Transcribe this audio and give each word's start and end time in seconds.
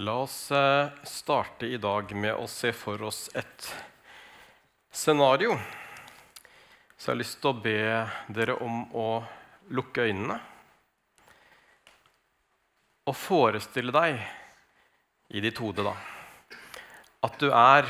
La 0.00 0.14
oss 0.14 0.50
eh, 0.50 0.88
starte 1.04 1.66
i 1.66 1.76
dag 1.76 2.12
med 2.16 2.32
å 2.32 2.46
se 2.48 2.70
for 2.72 3.02
oss 3.04 3.26
et 3.36 3.66
scenario. 4.88 5.58
Så 6.96 7.10
jeg 7.10 7.12
har 7.12 7.18
lyst 7.20 7.36
til 7.42 7.50
å 7.50 7.58
be 7.66 7.82
dere 8.32 8.54
om 8.64 8.78
å 8.96 9.04
lukke 9.76 10.06
øynene 10.08 10.38
og 13.10 13.18
forestille 13.18 13.92
deg 13.92 14.22
i 15.36 15.42
ditt 15.44 15.60
hode 15.60 15.84
da, 15.84 15.92
at 17.28 17.36
du 17.42 17.50
er 17.50 17.84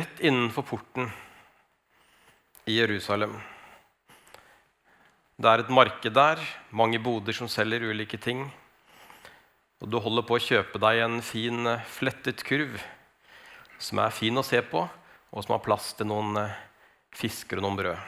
rett 0.00 0.24
innenfor 0.24 0.64
porten 0.70 1.12
i 2.64 2.78
Jerusalem. 2.78 3.36
Det 5.36 5.52
er 5.52 5.66
et 5.66 5.76
marked 5.76 6.16
der, 6.16 6.40
mange 6.72 7.04
boder 7.04 7.36
som 7.36 7.52
selger 7.52 7.84
ulike 7.92 8.16
ting. 8.16 8.46
Og 9.80 9.88
du 9.88 9.96
holder 10.02 10.26
på 10.28 10.36
å 10.36 10.42
kjøpe 10.44 10.80
deg 10.82 11.00
en 11.00 11.20
fin, 11.24 11.66
eh, 11.66 11.84
flettet 11.88 12.44
kurv 12.44 12.76
som 13.80 13.98
er 13.98 14.12
fin 14.12 14.36
å 14.36 14.44
se 14.44 14.60
på, 14.60 14.82
og 15.32 15.44
som 15.44 15.54
har 15.56 15.64
plass 15.64 15.94
til 15.96 16.10
noen 16.10 16.36
eh, 16.36 16.58
fisker 17.16 17.60
og 17.60 17.64
noen 17.64 17.78
brød. 17.78 18.02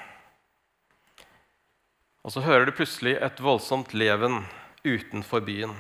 Og 2.22 2.34
så 2.34 2.42
hører 2.44 2.68
du 2.68 2.76
plutselig 2.76 3.16
et 3.16 3.40
voldsomt 3.42 3.94
leven 3.96 4.44
utenfor 4.84 5.42
byen. 5.42 5.72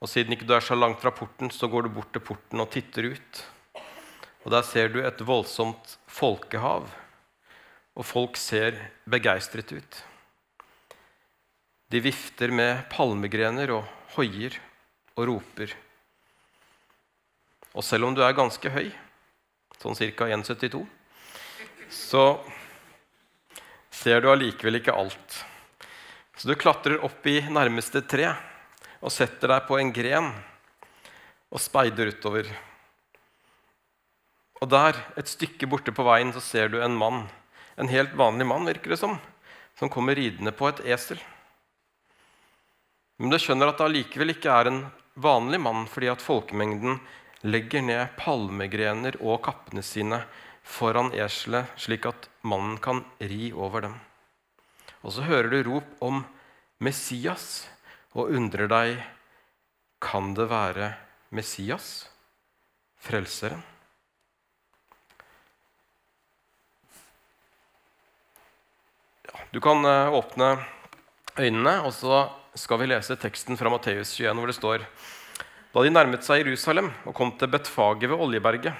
Og 0.00 0.10
siden 0.10 0.34
ikke 0.34 0.48
du 0.48 0.56
er 0.56 0.64
så 0.64 0.74
langt 0.74 1.00
fra 1.02 1.12
porten, 1.14 1.52
så 1.52 1.68
går 1.68 1.86
du 1.86 1.94
bort 1.94 2.10
til 2.14 2.24
porten 2.24 2.64
og 2.64 2.72
titter 2.72 3.12
ut. 3.12 3.44
Og 4.46 4.52
der 4.54 4.66
ser 4.66 4.90
du 4.92 5.00
et 5.02 5.22
voldsomt 5.26 5.96
folkehav, 6.08 6.88
og 7.96 8.04
folk 8.06 8.36
ser 8.40 8.78
begeistret 9.08 9.72
ut. 9.74 10.04
De 11.86 12.00
vifter 12.02 12.50
med 12.50 12.80
palmegrener 12.90 13.70
og 13.70 13.84
hoier 14.16 14.56
og 15.14 15.28
roper. 15.30 15.70
Og 17.76 17.84
selv 17.86 18.08
om 18.08 18.16
du 18.16 18.24
er 18.26 18.34
ganske 18.34 18.72
høy, 18.72 18.88
sånn 19.78 19.94
ca. 19.94 20.26
1,72, 20.34 20.82
så 21.92 22.24
ser 23.94 24.24
du 24.24 24.32
allikevel 24.32 24.80
ikke 24.80 24.96
alt. 24.96 25.38
Så 26.36 26.50
du 26.50 26.56
klatrer 26.58 26.98
opp 27.06 27.22
i 27.30 27.38
nærmeste 27.46 28.02
tre 28.02 28.32
og 28.98 29.12
setter 29.14 29.54
deg 29.54 29.68
på 29.68 29.78
en 29.78 29.92
gren 29.94 30.32
og 31.54 31.62
speider 31.62 32.10
utover. 32.10 32.50
Og 34.58 34.68
der, 34.72 34.98
et 35.20 35.30
stykke 35.30 35.68
borte 35.70 35.94
på 35.94 36.04
veien, 36.06 36.32
så 36.34 36.42
ser 36.42 36.72
du 36.72 36.80
en 36.82 36.96
mann. 36.96 37.26
En 37.78 37.92
helt 37.92 38.16
vanlig 38.16 38.48
mann, 38.48 38.66
virker 38.66 38.94
det 38.94 38.98
som, 38.98 39.18
som 39.78 39.92
kommer 39.92 40.16
ridende 40.16 40.50
på 40.56 40.66
et 40.72 40.82
esel. 40.96 41.20
Men 43.16 43.32
du 43.32 43.38
skjønner 43.40 43.70
at 43.70 43.78
det 43.80 43.86
allikevel 43.88 44.34
ikke 44.34 44.52
er 44.52 44.70
en 44.70 44.82
vanlig 45.16 45.60
mann, 45.64 45.86
fordi 45.88 46.10
at 46.12 46.24
folkemengden 46.24 46.98
legger 47.48 47.84
ned 47.84 48.16
palmegrener 48.18 49.16
og 49.22 49.40
kappene 49.46 49.84
sine 49.84 50.20
foran 50.66 51.12
eselet, 51.16 51.70
slik 51.80 52.08
at 52.10 52.28
mannen 52.44 52.76
kan 52.82 53.04
ri 53.22 53.52
over 53.54 53.86
dem. 53.86 53.96
Og 55.06 55.14
så 55.14 55.24
hører 55.24 55.52
du 55.52 55.70
rop 55.70 56.04
om 56.04 56.24
Messias 56.82 57.66
og 58.16 58.34
undrer 58.36 58.68
deg 58.68 58.98
kan 60.02 60.34
det 60.36 60.48
være 60.50 60.90
Messias, 61.32 62.08
frelseren. 63.00 63.62
Du 69.54 69.60
kan 69.64 69.84
eh, 69.88 70.12
åpne 70.12 70.50
øynene, 71.38 71.78
og 71.86 71.94
så 71.96 72.26
skal 72.56 72.80
vi 72.80 72.88
lese 72.88 73.16
teksten 73.20 73.56
fra 73.58 73.70
Matteus 73.70 74.14
21, 74.16 74.32
hvor 74.38 74.48
det 74.48 74.56
står 74.56 74.84
Da 75.74 75.82
de 75.84 75.92
nærmet 75.92 76.24
seg 76.24 76.40
Jerusalem 76.40 76.88
og 77.04 77.14
kom 77.14 77.34
til 77.36 77.50
Betfaget 77.52 78.08
ved 78.08 78.16
Oljeberget, 78.16 78.72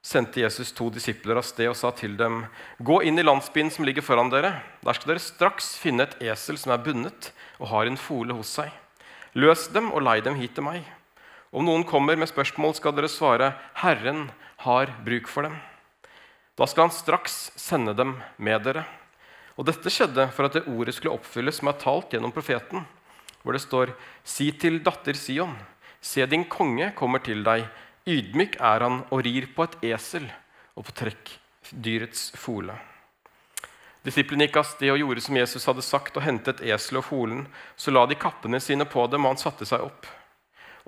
sendte 0.00 0.40
Jesus 0.40 0.70
to 0.72 0.88
disipler 0.88 1.36
av 1.36 1.44
sted 1.44 1.68
og 1.68 1.76
sa 1.76 1.90
til 1.92 2.16
dem.: 2.16 2.46
Gå 2.80 3.02
inn 3.04 3.18
i 3.20 3.26
landsbyen 3.26 3.68
som 3.70 3.84
ligger 3.84 4.02
foran 4.02 4.30
dere. 4.32 4.62
Der 4.80 4.96
skal 4.96 5.12
dere 5.12 5.20
straks 5.20 5.74
finne 5.76 6.06
et 6.06 6.16
esel 6.32 6.56
som 6.56 6.72
er 6.72 6.80
bundet 6.80 7.32
og 7.58 7.68
har 7.74 7.86
en 7.90 8.00
fole 8.00 8.32
hos 8.32 8.54
seg. 8.56 8.72
Løs 9.34 9.68
dem 9.68 9.92
og 9.92 10.02
lei 10.02 10.20
dem 10.24 10.40
hit 10.40 10.54
til 10.56 10.64
meg. 10.64 10.86
Om 11.52 11.68
noen 11.68 11.84
kommer 11.84 12.16
med 12.16 12.28
spørsmål, 12.32 12.74
skal 12.74 12.96
dere 12.96 13.08
svare, 13.08 13.52
Herren 13.74 14.30
har 14.64 14.94
bruk 15.04 15.28
for 15.28 15.44
dem. 15.44 15.60
Da 16.56 16.64
skal 16.66 16.88
han 16.88 16.96
straks 16.96 17.50
sende 17.56 17.92
dem 17.92 18.16
med 18.38 18.64
dere. 18.64 18.86
Og 19.58 19.66
dette 19.66 19.90
skjedde 19.90 20.28
for 20.34 20.46
at 20.46 20.54
det 20.54 20.68
ordet 20.70 20.94
skulle 20.94 21.16
oppfylles 21.18 21.58
som 21.58 21.70
er 21.70 21.80
talt 21.82 22.14
gjennom 22.14 22.32
profeten, 22.34 22.84
hvor 23.42 23.52
det 23.52 23.62
står:" 23.64 23.94
Si 24.24 24.52
til 24.52 24.78
datter 24.82 25.14
Sion, 25.18 25.56
se 26.00 26.26
din 26.26 26.44
konge 26.44 26.92
kommer 26.94 27.18
til 27.18 27.42
deg. 27.42 27.66
Ydmyk 28.06 28.60
er 28.60 28.80
han 28.80 29.04
og 29.10 29.24
rir 29.24 29.48
på 29.54 29.64
et 29.64 29.76
esel 29.94 30.30
og 30.76 30.86
på 30.86 30.94
trekkdyrets 31.02 32.30
fole. 32.36 32.78
Disiplene 34.04 34.46
gikk 34.46 34.56
av 34.56 34.64
sted 34.64 34.92
og 34.94 34.98
gjorde 35.02 35.20
som 35.20 35.36
Jesus 35.36 35.66
hadde 35.66 35.82
sagt, 35.82 36.16
og 36.16 36.22
hentet 36.22 36.62
eselet 36.62 37.02
og 37.02 37.04
folen. 37.04 37.46
Så 37.76 37.90
la 37.90 38.06
de 38.06 38.14
kappene 38.14 38.60
sine 38.60 38.86
på 38.88 39.06
dem, 39.10 39.26
og 39.26 39.34
han 39.34 39.42
satte 39.42 39.66
seg 39.66 39.82
opp. 39.84 40.06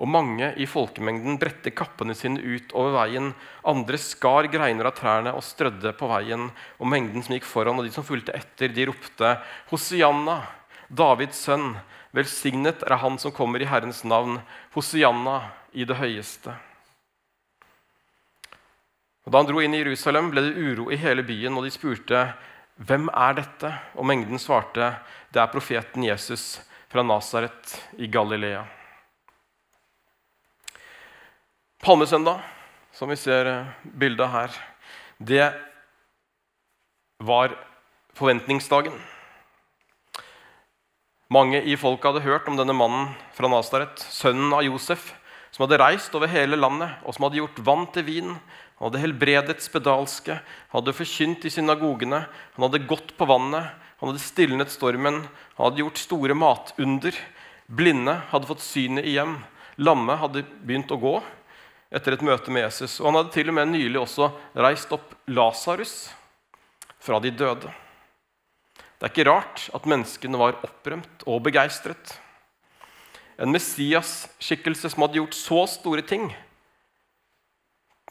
Og 0.01 0.09
mange 0.09 0.47
i 0.57 0.65
folkemengden 0.65 1.37
bredte 1.41 1.73
kappene 1.77 2.15
sine 2.17 2.41
ut 2.41 2.73
over 2.73 2.95
veien. 2.97 3.35
Andre 3.69 3.99
skar 4.01 4.49
greiner 4.49 4.89
av 4.89 4.95
trærne 4.97 5.35
og 5.37 5.45
strødde 5.45 5.93
på 5.99 6.09
veien. 6.09 6.47
Og 6.81 6.89
mengden 6.89 7.25
som 7.25 7.37
gikk 7.37 7.49
foran, 7.49 7.77
og 7.77 7.85
de 7.85 7.93
som 7.93 8.07
fulgte 8.07 8.33
etter, 8.37 8.73
de 8.73 8.89
ropte 8.89 9.35
Hosianna, 9.69 10.41
Davids 10.89 11.45
sønn, 11.45 11.75
velsignet 12.17 12.81
er 12.89 12.97
han 13.05 13.21
som 13.21 13.35
kommer 13.37 13.61
i 13.61 13.69
Herrens 13.69 14.01
navn. 14.09 14.41
Hosianna 14.73 15.37
i 15.77 15.85
det 15.85 16.01
høyeste. 16.01 16.57
Og 19.29 19.33
Da 19.33 19.45
han 19.45 19.53
dro 19.53 19.61
inn 19.61 19.77
i 19.77 19.85
Jerusalem, 19.85 20.33
ble 20.33 20.49
det 20.49 20.57
uro 20.57 20.89
i 20.91 20.99
hele 20.99 21.23
byen, 21.23 21.61
og 21.61 21.69
de 21.69 21.77
spurte 21.77 22.25
hvem 22.81 23.11
er 23.13 23.37
dette? 23.37 23.77
Og 24.01 24.09
mengden 24.09 24.41
svarte 24.41 24.95
det 25.31 25.45
er 25.45 25.53
profeten 25.53 26.09
Jesus 26.09 26.63
fra 26.89 27.05
Nasaret 27.05 27.77
i 28.01 28.09
Galilea. 28.09 28.80
Palmesøndag, 31.81 32.43
som 32.93 33.09
vi 33.09 33.17
ser 33.17 33.47
eh, 33.49 33.69
bildet 33.97 34.29
her, 34.29 34.57
det 35.17 35.47
var 37.25 37.55
forventningsdagen. 38.19 38.99
Mange 41.33 41.63
i 41.65 41.79
folket 41.81 42.11
hadde 42.11 42.27
hørt 42.27 42.51
om 42.53 42.59
denne 42.61 42.77
mannen 42.77 43.15
fra 43.33 43.49
Nasaret, 43.49 44.05
sønnen 44.13 44.53
av 44.53 44.67
Josef, 44.67 45.15
som 45.49 45.65
hadde 45.65 45.81
reist 45.81 46.13
over 46.21 46.29
hele 46.29 46.61
landet, 46.61 47.01
og 47.01 47.17
som 47.17 47.25
hadde 47.31 47.41
gjort 47.41 47.65
vann 47.65 47.89
til 47.97 48.05
vin, 48.11 48.37
han 48.77 48.91
hadde 48.91 49.03
helbredet 49.07 49.65
spedalske, 49.65 50.37
hadde 50.77 50.97
forkynt 51.01 51.49
i 51.49 51.57
synagogene, 51.57 52.27
han 52.59 52.69
hadde 52.69 52.85
gått 52.93 53.17
på 53.17 53.33
vannet, 53.33 53.73
han 54.05 54.13
hadde 54.13 54.27
stilnet 54.29 54.77
stormen, 54.77 55.23
han 55.57 55.71
hadde 55.71 55.87
gjort 55.87 56.05
store 56.05 56.37
matunder. 56.37 57.17
Blinde 57.73 58.21
hadde 58.35 58.53
fått 58.53 58.69
synet 58.69 59.09
igjen, 59.09 59.39
lamme 59.81 60.21
hadde 60.21 60.45
begynt 60.61 60.93
å 60.93 61.01
gå, 61.01 61.19
etter 61.91 62.15
et 62.15 62.25
møte 62.25 62.53
med 62.55 62.65
Jesus. 62.69 62.99
Og 63.01 63.11
han 63.11 63.21
hadde 63.21 63.35
til 63.35 63.51
og 63.51 63.57
med 63.59 63.73
nylig 63.73 64.01
også 64.01 64.31
reist 64.63 64.93
opp 64.95 65.15
Lasarus 65.31 65.95
fra 67.01 67.19
de 67.23 67.33
døde. 67.35 67.71
Det 69.01 69.09
er 69.09 69.13
ikke 69.15 69.31
rart 69.31 69.67
at 69.75 69.89
menneskene 69.89 70.39
var 70.39 70.59
opprømt 70.61 71.25
og 71.27 71.43
begeistret. 71.47 72.15
En 73.41 73.53
Messias-skikkelse 73.55 74.93
som 74.93 75.07
hadde 75.07 75.17
gjort 75.17 75.37
så 75.39 75.63
store 75.73 76.05
ting. 76.05 76.29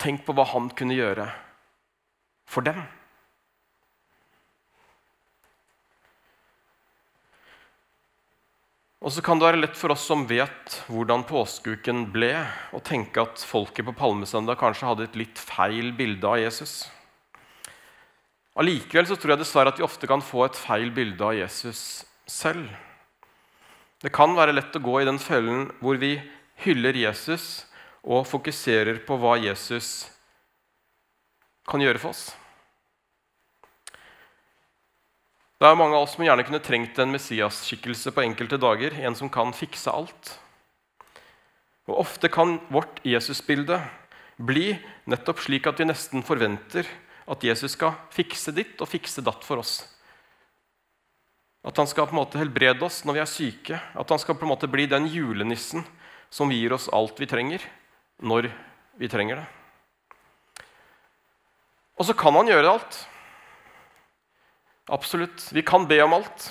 Tenk 0.01 0.23
på 0.25 0.33
hva 0.33 0.47
han 0.49 0.71
kunne 0.73 0.97
gjøre 0.97 1.27
for 2.49 2.65
dem. 2.65 2.81
Og 8.99 9.13
så 9.15 9.23
kan 9.23 9.39
det 9.39 9.47
være 9.47 9.61
lett 9.61 9.77
for 9.79 9.93
oss 9.93 10.03
som 10.09 10.25
vet 10.27 10.73
hvordan 10.91 11.23
påskeuken 11.27 12.09
ble, 12.11 12.33
å 12.75 12.81
tenke 12.83 13.23
at 13.23 13.39
folket 13.47 13.87
på 13.87 13.95
palmesøndag 13.95 14.59
kanskje 14.59 14.89
hadde 14.89 15.05
et 15.07 15.15
litt 15.21 15.39
feil 15.39 15.93
bilde 15.95 16.27
av 16.27 16.41
Jesus. 16.41 16.81
Allikevel 18.59 19.07
så 19.07 19.15
tror 19.15 19.33
jeg 19.33 19.43
dessverre 19.45 19.71
at 19.71 19.79
vi 19.79 19.87
ofte 19.87 20.09
kan 20.09 20.23
få 20.23 20.43
et 20.49 20.59
feil 20.59 20.91
bilde 20.91 21.23
av 21.23 21.37
Jesus 21.37 22.03
selv. 22.27 22.67
Det 24.03 24.11
kan 24.15 24.35
være 24.35 24.57
lett 24.57 24.75
å 24.75 24.83
gå 24.83 24.99
i 24.99 25.07
den 25.07 25.19
følgen 25.19 25.69
hvor 25.79 25.95
vi 26.01 26.17
hyller 26.65 26.99
Jesus 26.99 27.63
og 28.03 28.27
fokuserer 28.27 28.99
på 29.07 29.15
hva 29.19 29.37
Jesus 29.39 30.09
kan 31.69 31.79
gjøre 31.79 32.03
for 32.03 32.11
oss. 32.11 32.27
Det 35.59 35.67
er 35.67 35.75
mange 35.75 35.97
av 35.97 36.05
oss 36.05 36.13
som 36.15 36.23
gjerne 36.23 36.43
kunne 36.47 36.61
trengt 36.63 36.99
en 37.03 37.11
Messias-skikkelse 37.11 38.13
på 38.15 38.23
enkelte 38.23 38.55
dager. 38.55 38.93
En 39.03 39.15
som 39.17 39.27
kan 39.27 39.51
fikse 39.51 39.91
alt. 39.91 40.37
Og 41.89 41.97
Ofte 42.05 42.29
kan 42.31 42.61
vårt 42.71 43.01
Jesusbilde 43.03 43.81
bli 44.39 44.71
nettopp 45.11 45.43
slik 45.43 45.67
at 45.67 45.81
vi 45.81 45.89
nesten 45.89 46.23
forventer 46.23 46.87
at 47.27 47.43
Jesus 47.43 47.75
skal 47.75 47.91
fikse 48.15 48.55
ditt 48.55 48.79
og 48.79 48.87
fikse 48.87 49.19
datt 49.25 49.43
for 49.43 49.59
oss. 49.59 49.81
At 51.67 51.75
han 51.75 51.91
skal 51.91 52.07
på 52.07 52.15
en 52.15 52.21
måte 52.21 52.39
helbrede 52.39 52.87
oss 52.87 53.03
når 53.03 53.19
vi 53.19 53.23
er 53.25 53.31
syke. 53.35 53.83
At 53.99 54.15
han 54.15 54.23
skal 54.23 54.39
på 54.39 54.47
en 54.47 54.53
måte 54.53 54.71
bli 54.71 54.87
den 54.87 55.11
julenissen 55.11 55.83
som 56.31 56.55
gir 56.55 56.71
oss 56.71 56.87
alt 56.95 57.19
vi 57.19 57.27
trenger, 57.27 57.59
når 58.23 58.47
vi 58.95 59.11
trenger 59.11 59.43
det. 59.43 59.47
Og 61.99 62.07
så 62.07 62.15
kan 62.15 62.39
han 62.39 62.47
gjøre 62.47 62.77
alt. 62.77 63.05
Absolutt. 64.89 65.51
Vi 65.53 65.61
kan 65.61 65.87
be 65.87 66.01
om 66.03 66.13
alt. 66.17 66.49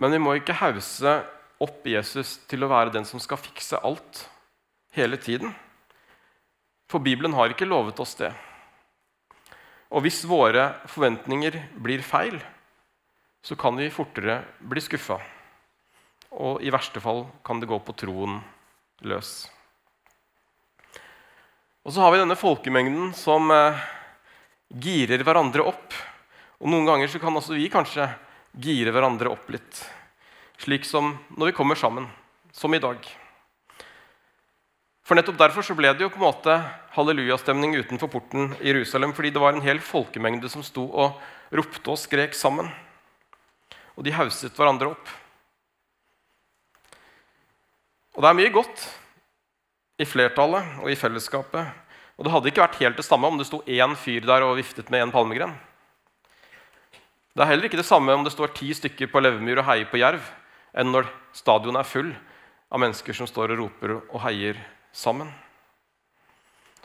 Men 0.00 0.14
vi 0.14 0.20
må 0.22 0.36
ikke 0.38 0.56
hause 0.56 1.18
opp 1.60 1.86
Jesus 1.90 2.38
til 2.48 2.64
å 2.64 2.70
være 2.70 2.94
den 2.94 3.04
som 3.04 3.20
skal 3.20 3.40
fikse 3.40 3.80
alt 3.84 4.22
hele 4.96 5.18
tiden. 5.20 5.52
For 6.88 7.02
Bibelen 7.04 7.34
har 7.36 7.52
ikke 7.52 7.68
lovet 7.68 8.00
oss 8.00 8.14
det. 8.16 8.30
Og 9.92 10.04
hvis 10.04 10.22
våre 10.28 10.70
forventninger 10.88 11.58
blir 11.76 12.04
feil, 12.04 12.38
så 13.44 13.56
kan 13.58 13.76
vi 13.76 13.90
fortere 13.92 14.40
bli 14.60 14.80
skuffa. 14.84 15.18
Og 16.40 16.64
i 16.64 16.72
verste 16.72 17.00
fall 17.04 17.26
kan 17.44 17.60
det 17.60 17.68
gå 17.68 17.78
på 17.84 17.96
troen 17.96 18.40
løs. 19.04 19.48
Og 21.84 21.92
så 21.92 22.04
har 22.04 22.12
vi 22.12 22.20
denne 22.20 22.36
folkemengden 22.36 23.14
som 23.16 23.48
eh, 23.52 23.86
girer 24.68 25.22
hverandre 25.24 25.64
opp. 25.64 25.94
Og 26.58 26.70
noen 26.70 26.88
ganger 26.88 27.10
så 27.10 27.20
kan 27.22 27.36
også 27.38 27.56
vi 27.56 27.70
kanskje 27.72 28.08
gire 28.58 28.92
hverandre 28.94 29.30
opp 29.32 29.48
litt. 29.52 29.84
Slik 30.58 30.86
som 30.88 31.14
når 31.36 31.52
vi 31.52 31.56
kommer 31.56 31.78
sammen, 31.78 32.08
som 32.52 32.74
i 32.74 32.82
dag. 32.82 32.98
For 35.06 35.16
nettopp 35.16 35.38
derfor 35.40 35.64
så 35.64 35.76
ble 35.78 35.94
det 35.96 36.04
jo 36.04 36.10
på 36.12 36.20
en 36.20 36.26
måte 36.26 36.58
hallelujastemning 36.92 37.78
utenfor 37.78 38.10
porten 38.12 38.50
i 38.58 38.72
Jerusalem, 38.72 39.14
fordi 39.16 39.30
det 39.32 39.40
var 39.40 39.56
en 39.56 39.64
hel 39.64 39.80
folkemengde 39.80 40.50
som 40.52 40.64
sto 40.66 40.84
og 40.90 41.16
ropte 41.54 41.94
og 41.94 42.00
skrek 42.00 42.36
sammen. 42.36 42.68
Og 43.96 44.04
de 44.04 44.12
hauset 44.12 44.52
hverandre 44.52 44.90
opp. 44.92 45.14
Og 48.18 48.24
det 48.24 48.28
er 48.28 48.36
mye 48.36 48.52
godt 48.52 48.84
i 50.02 50.06
flertallet 50.06 50.82
og 50.82 50.90
i 50.90 50.98
fellesskapet. 50.98 51.70
Og 52.18 52.26
det 52.26 52.32
hadde 52.34 52.50
ikke 52.50 52.64
vært 52.64 52.80
helt 52.82 52.98
det 52.98 53.06
samme 53.06 53.30
om 53.30 53.38
det 53.38 53.46
sto 53.46 53.60
én 53.62 53.94
fyr 53.94 54.26
der 54.26 54.42
og 54.42 54.56
viftet 54.58 54.90
med 54.90 55.04
en 55.04 55.14
palmegren. 55.14 55.54
Det 57.30 57.44
er 57.44 57.52
heller 57.52 57.68
ikke 57.68 57.78
det 57.78 57.86
samme 57.86 58.10
om 58.10 58.24
det 58.26 58.34
står 58.34 58.50
ti 58.56 58.72
stykker 58.74 59.12
på 59.12 59.22
Levemyr 59.22 59.60
og 59.62 59.68
heier 59.68 59.86
på 59.86 60.00
jerv, 60.00 60.24
enn 60.74 60.90
når 60.90 61.06
stadionet 61.36 61.84
er 61.84 61.86
full 61.86 62.10
av 62.74 62.82
mennesker 62.82 63.14
som 63.14 63.28
står 63.30 63.54
og 63.54 63.62
roper 63.62 63.94
og 64.00 64.18
heier 64.24 64.58
sammen. 64.90 65.30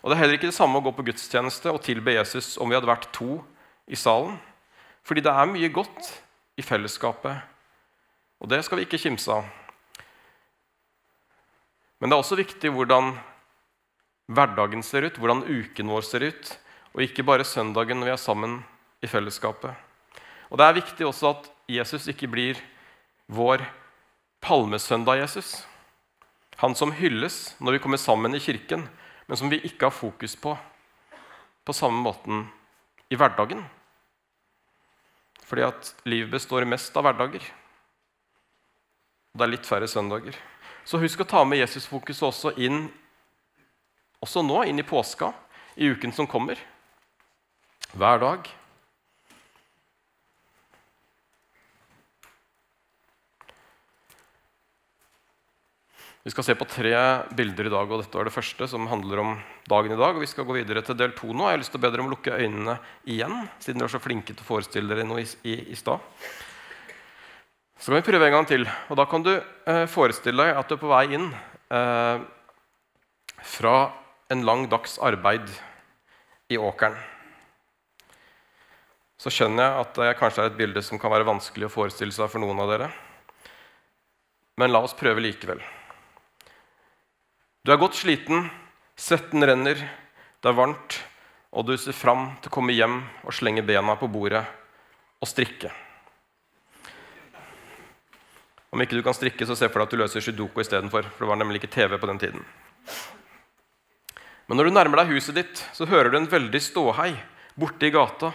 Og 0.04 0.12
Det 0.12 0.16
er 0.18 0.22
heller 0.22 0.38
ikke 0.38 0.52
det 0.52 0.60
samme 0.60 0.78
å 0.78 0.86
gå 0.86 0.92
på 0.94 1.08
gudstjeneste 1.08 1.72
og 1.74 1.82
tilbe 1.82 2.14
Jesus 2.14 2.58
om 2.62 2.70
vi 2.70 2.76
hadde 2.78 2.92
vært 2.92 3.10
to 3.16 3.40
i 3.90 3.98
salen. 3.98 4.36
Fordi 5.02 5.24
det 5.24 5.32
er 5.34 5.50
mye 5.50 5.74
godt 5.74 6.12
i 6.60 6.62
fellesskapet, 6.62 7.40
og 8.38 8.50
det 8.52 8.62
skal 8.68 8.78
vi 8.78 8.86
ikke 8.86 9.02
kimse 9.02 9.32
av. 9.32 9.48
Men 11.98 12.12
det 12.12 12.18
er 12.18 12.22
også 12.22 12.38
viktig 12.38 12.70
hvordan 12.76 13.16
hverdagen 14.31 14.84
ser 14.84 15.08
ut, 15.08 15.18
hvordan 15.20 15.44
uken 15.48 15.90
vår 15.92 16.06
ser 16.08 16.28
ut, 16.30 16.54
og 16.94 17.04
ikke 17.04 17.25
bare 17.25 17.48
søndagen 17.48 18.00
når 18.00 18.12
vi 18.12 18.14
er 18.16 18.22
sammen 18.22 18.60
i 19.04 19.10
fellesskapet. 19.10 19.74
Og 20.52 20.58
Det 20.58 20.66
er 20.66 20.80
viktig 20.80 21.08
også 21.08 21.30
at 21.34 21.50
Jesus 21.68 22.08
ikke 22.08 22.30
blir 22.30 22.60
vår 23.28 23.64
palmesøndag-Jesus. 24.44 25.64
Han 26.62 26.75
som 26.75 26.92
hylles 26.92 27.56
når 27.60 27.78
vi 27.78 27.80
kommer 27.80 27.98
sammen 27.98 28.36
i 28.36 28.44
kirken, 28.44 28.88
men 29.28 29.38
som 29.38 29.50
vi 29.50 29.62
ikke 29.64 29.88
har 29.88 29.96
fokus 29.96 30.36
på 30.36 30.58
på 31.64 31.74
samme 31.74 32.02
måten 32.04 32.44
i 33.10 33.16
hverdagen. 33.16 33.64
Fordi 35.48 35.64
at 35.64 35.94
livet 36.06 36.31
består 36.31 36.66
mest 36.68 36.96
av 36.98 37.08
hverdager. 37.08 37.44
Og 39.34 39.40
Det 39.40 39.46
er 39.46 39.54
litt 39.56 39.66
færre 39.66 39.88
søndager. 39.88 40.36
Så 40.86 41.00
husk 41.00 41.24
å 41.24 41.28
ta 41.28 41.44
med 41.48 41.62
Jesusfokuset 41.62 42.28
også 42.28 42.52
inn 42.60 42.92
også 44.24 44.44
nå, 44.46 44.64
inn 44.70 44.80
i 44.80 44.88
påska, 44.88 45.34
i 45.75 45.92
uken 45.92 46.14
som 46.16 46.30
kommer. 46.30 46.60
Hver 47.94 48.22
dag. 48.24 48.48
Vi 56.24 56.31
skal 56.31 56.46
se 56.48 56.54
på 56.56 56.66
tre 56.72 56.94
bilder 57.36 57.68
i 57.68 57.72
dag, 57.74 57.90
og 57.92 58.00
dette 58.00 58.16
var 58.16 58.30
det 58.30 58.31
første 58.31 58.68
som 58.72 58.86
handler 58.88 59.20
om 59.20 59.34
dagen 59.68 59.92
i 59.92 60.00
dag. 60.00 60.16
og 60.16 60.24
Vi 60.24 60.30
skal 60.31 60.48
gå 60.48 60.56
videre 60.56 60.80
til 60.86 60.96
del 60.96 61.12
to 61.18 61.34
nå. 61.34 61.50
Jeg 61.50 61.58
har 61.58 61.60
lyst 61.60 61.74
til 61.75 61.81
å 61.81 61.84
be 61.84 61.92
dere 61.92 62.06
om 62.06 62.08
å 62.08 62.14
lukke 62.14 62.38
øynene 62.40 62.78
igjen, 63.12 63.36
siden 63.60 63.81
dere 63.81 63.90
var 63.90 63.96
så 63.98 64.02
flinke 64.06 64.31
til 64.31 64.40
å 64.40 64.48
forestille 64.48 64.88
dere 64.88 65.04
noe 65.10 65.25
i, 65.25 65.28
i, 65.52 65.58
i 65.75 65.75
stad. 65.75 66.00
Så 67.75 67.92
kan 67.92 68.00
vi 68.00 68.08
prøve 68.08 68.30
en 68.30 68.38
gang 68.38 68.48
til. 68.48 68.64
og 68.88 68.96
Da 68.96 69.08
kan 69.12 69.25
du 69.25 69.34
eh, 69.36 69.84
forestille 69.92 70.48
deg 70.48 70.62
at 70.62 70.72
du 70.72 70.78
er 70.78 70.81
på 70.86 70.94
vei 70.94 71.04
inn 71.18 71.28
eh, 71.28 72.24
fra 73.44 73.75
en 74.34 74.46
lang 74.48 74.68
dags 74.70 74.98
arbeid 75.00 75.48
i 76.50 76.58
åkeren. 76.58 76.98
Så 79.22 79.32
skjønner 79.32 79.64
jeg 79.64 79.86
at 79.86 80.00
det 80.02 80.16
kanskje 80.20 80.44
er 80.44 80.52
et 80.52 80.60
bilde 80.60 80.82
som 80.84 81.00
kan 81.00 81.14
være 81.14 81.28
vanskelig 81.28 81.70
å 81.70 81.74
forestille 81.74 82.16
seg 82.16 82.32
for 82.32 82.44
noen 82.44 82.60
av 82.60 82.74
dere. 82.74 82.90
Men 84.60 84.74
la 84.74 84.82
oss 84.84 84.98
prøve 84.98 85.24
likevel. 85.24 85.62
Du 87.64 87.72
er 87.72 87.80
godt 87.80 87.96
sliten, 87.96 88.50
svetten 89.00 89.46
renner, 89.48 89.80
det 90.44 90.52
er 90.52 90.58
varmt, 90.58 91.00
og 91.56 91.70
du 91.70 91.78
ser 91.80 91.96
fram 91.96 92.34
til 92.42 92.52
å 92.52 92.56
komme 92.58 92.76
hjem 92.76 93.00
og 93.24 93.38
slenge 93.38 93.64
bena 93.64 93.96
på 93.96 94.10
bordet 94.12 94.44
og 95.24 95.30
strikke. 95.30 95.72
Om 98.74 98.82
ikke 98.82 98.98
du 98.98 99.06
kan 99.06 99.16
strikke, 99.16 99.46
så 99.46 99.56
se 99.56 99.70
for 99.70 99.80
deg 99.80 99.88
at 99.88 99.94
du 99.94 100.02
løser 100.02 100.26
sudoku 100.26 100.60
istedenfor. 100.64 101.06
For 101.14 101.24
det 101.24 101.30
var 101.30 101.38
nemlig 101.38 101.62
ikke 101.62 101.76
TV 101.76 101.94
på 101.94 102.10
den 102.10 102.20
tiden. 102.20 102.42
Men 104.48 104.60
når 104.60 104.68
du 104.68 104.75
nærmer 104.75 105.00
deg 105.01 105.13
huset 105.16 105.38
ditt, 105.38 105.62
så 105.75 105.88
hører 105.88 106.12
du 106.12 106.19
en 106.19 106.30
veldig 106.30 106.60
ståhei 106.62 107.13
borte 107.60 107.88
i 107.88 107.94
gata. 107.94 108.34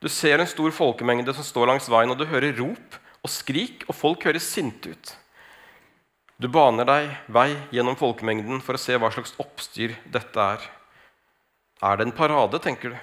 Du 0.00 0.08
ser 0.08 0.40
en 0.40 0.48
stor 0.48 0.72
folkemengde 0.74 1.32
som 1.36 1.46
står 1.46 1.70
langs 1.70 1.88
veien, 1.92 2.12
og 2.12 2.18
du 2.20 2.28
hører 2.28 2.56
rop 2.58 2.98
og 3.20 3.32
skrik, 3.32 3.84
og 3.88 3.96
folk 3.96 4.24
høres 4.28 4.48
sinte 4.48 4.92
ut. 4.92 5.14
Du 6.40 6.48
baner 6.48 6.88
deg 6.88 7.10
vei 7.28 7.50
gjennom 7.72 7.98
folkemengden 8.00 8.62
for 8.64 8.76
å 8.76 8.80
se 8.80 8.96
hva 8.96 9.10
slags 9.12 9.34
oppstyr 9.42 9.96
dette 10.08 10.40
er. 10.40 10.62
Er 11.84 11.96
det 11.96 12.06
en 12.08 12.16
parade, 12.16 12.60
tenker 12.60 12.94
du. 12.94 13.00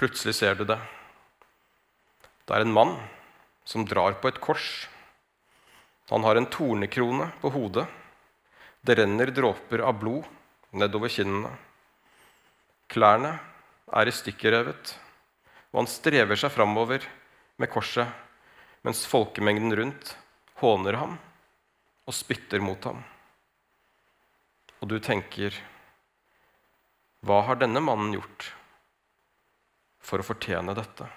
Plutselig 0.00 0.36
ser 0.36 0.56
du 0.56 0.64
det. 0.68 0.78
Det 2.44 2.56
er 2.56 2.64
en 2.64 2.72
mann 2.72 2.96
som 3.68 3.84
drar 3.88 4.16
på 4.20 4.28
et 4.28 4.40
kors. 4.40 4.88
Han 6.12 6.24
har 6.24 6.36
en 6.36 6.48
tornekrone 6.52 7.30
på 7.40 7.52
hodet. 7.52 7.84
Det 8.84 8.96
renner 8.98 9.32
dråper 9.32 9.84
av 9.84 10.00
blod 10.00 10.24
nedover 10.74 11.12
kinnene. 11.12 11.52
Klærne 12.90 13.36
er 13.94 14.08
i 14.08 14.14
stykker 14.14 14.54
revet, 14.54 14.94
og 15.72 15.82
han 15.82 15.90
strever 15.90 16.38
seg 16.38 16.52
framover 16.54 17.06
med 17.60 17.70
korset, 17.70 18.10
mens 18.84 19.04
folkemengden 19.08 19.72
rundt 19.78 20.14
håner 20.60 20.98
ham 21.00 21.16
og 22.04 22.16
spytter 22.16 22.62
mot 22.62 22.84
ham. 22.84 23.00
Og 24.82 24.90
du 24.90 24.98
tenker 25.00 25.56
Hva 27.24 27.40
har 27.46 27.56
denne 27.56 27.80
mannen 27.80 28.12
gjort 28.12 28.50
for 30.04 30.20
å 30.20 30.26
fortjene 30.26 30.74
dette? 30.76 31.08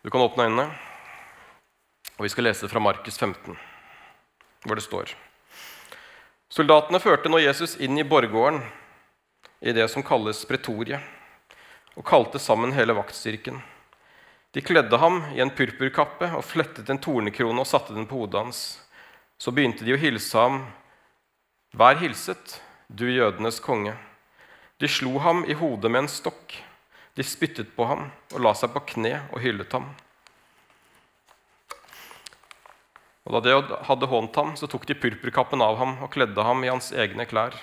Du 0.00 0.08
kan 0.08 0.22
åpne 0.22 0.46
øynene, 0.46 0.66
og 2.16 2.24
vi 2.24 2.32
skal 2.32 2.46
lese 2.48 2.70
fra 2.70 2.80
Markus 2.80 3.18
15, 3.18 3.58
hvor 4.64 4.78
det 4.78 4.86
står 4.86 5.12
Soldatene 6.52 7.00
førte 7.02 7.30
nå 7.30 7.40
Jesus 7.42 7.74
inn 7.82 7.98
i 7.98 8.04
borggården, 8.06 8.60
i 9.60 9.72
det 9.74 9.88
som 9.90 10.04
kalles 10.06 10.44
pretoriet, 10.46 11.02
og 11.98 12.06
kalte 12.06 12.38
sammen 12.38 12.74
hele 12.76 12.94
vaktstyrken. 12.94 13.58
De 14.54 14.62
kledde 14.62 14.96
ham 15.02 15.24
i 15.34 15.42
en 15.42 15.50
purpurkappe 15.50 16.30
og 16.38 16.44
flettet 16.46 16.88
en 16.92 17.02
tornekrone 17.02 17.60
og 17.60 17.68
satte 17.68 17.96
den 17.96 18.06
på 18.08 18.22
hodet 18.22 18.44
hans. 18.44 18.60
Så 19.42 19.52
begynte 19.52 19.84
de 19.84 19.96
å 19.96 20.00
hilse 20.00 20.38
ham. 20.38 20.62
Vær 21.76 21.98
hilset, 22.00 22.60
du 22.88 23.08
jødenes 23.10 23.58
konge. 23.60 23.96
De 24.78 24.88
slo 24.88 25.18
ham 25.24 25.42
i 25.50 25.56
hodet 25.58 25.90
med 25.90 26.04
en 26.04 26.08
stokk. 26.12 26.54
De 27.18 27.26
spyttet 27.26 27.74
på 27.76 27.90
ham 27.90 28.06
og 28.32 28.42
la 28.44 28.54
seg 28.56 28.70
på 28.72 28.84
kne 28.94 29.16
og 29.32 29.42
hyllet 29.42 29.72
ham. 29.74 29.90
Og 33.26 33.34
Da 33.34 33.40
de 33.42 33.78
hadde 33.88 34.06
hånt 34.06 34.36
ham, 34.38 34.54
så 34.54 34.68
tok 34.70 34.86
de 34.86 34.94
purpurkappen 34.94 35.62
av 35.62 35.76
ham 35.80 35.96
og 35.98 36.12
kledde 36.14 36.42
ham 36.46 36.62
i 36.62 36.70
hans 36.70 36.92
egne 36.94 37.26
klær. 37.26 37.56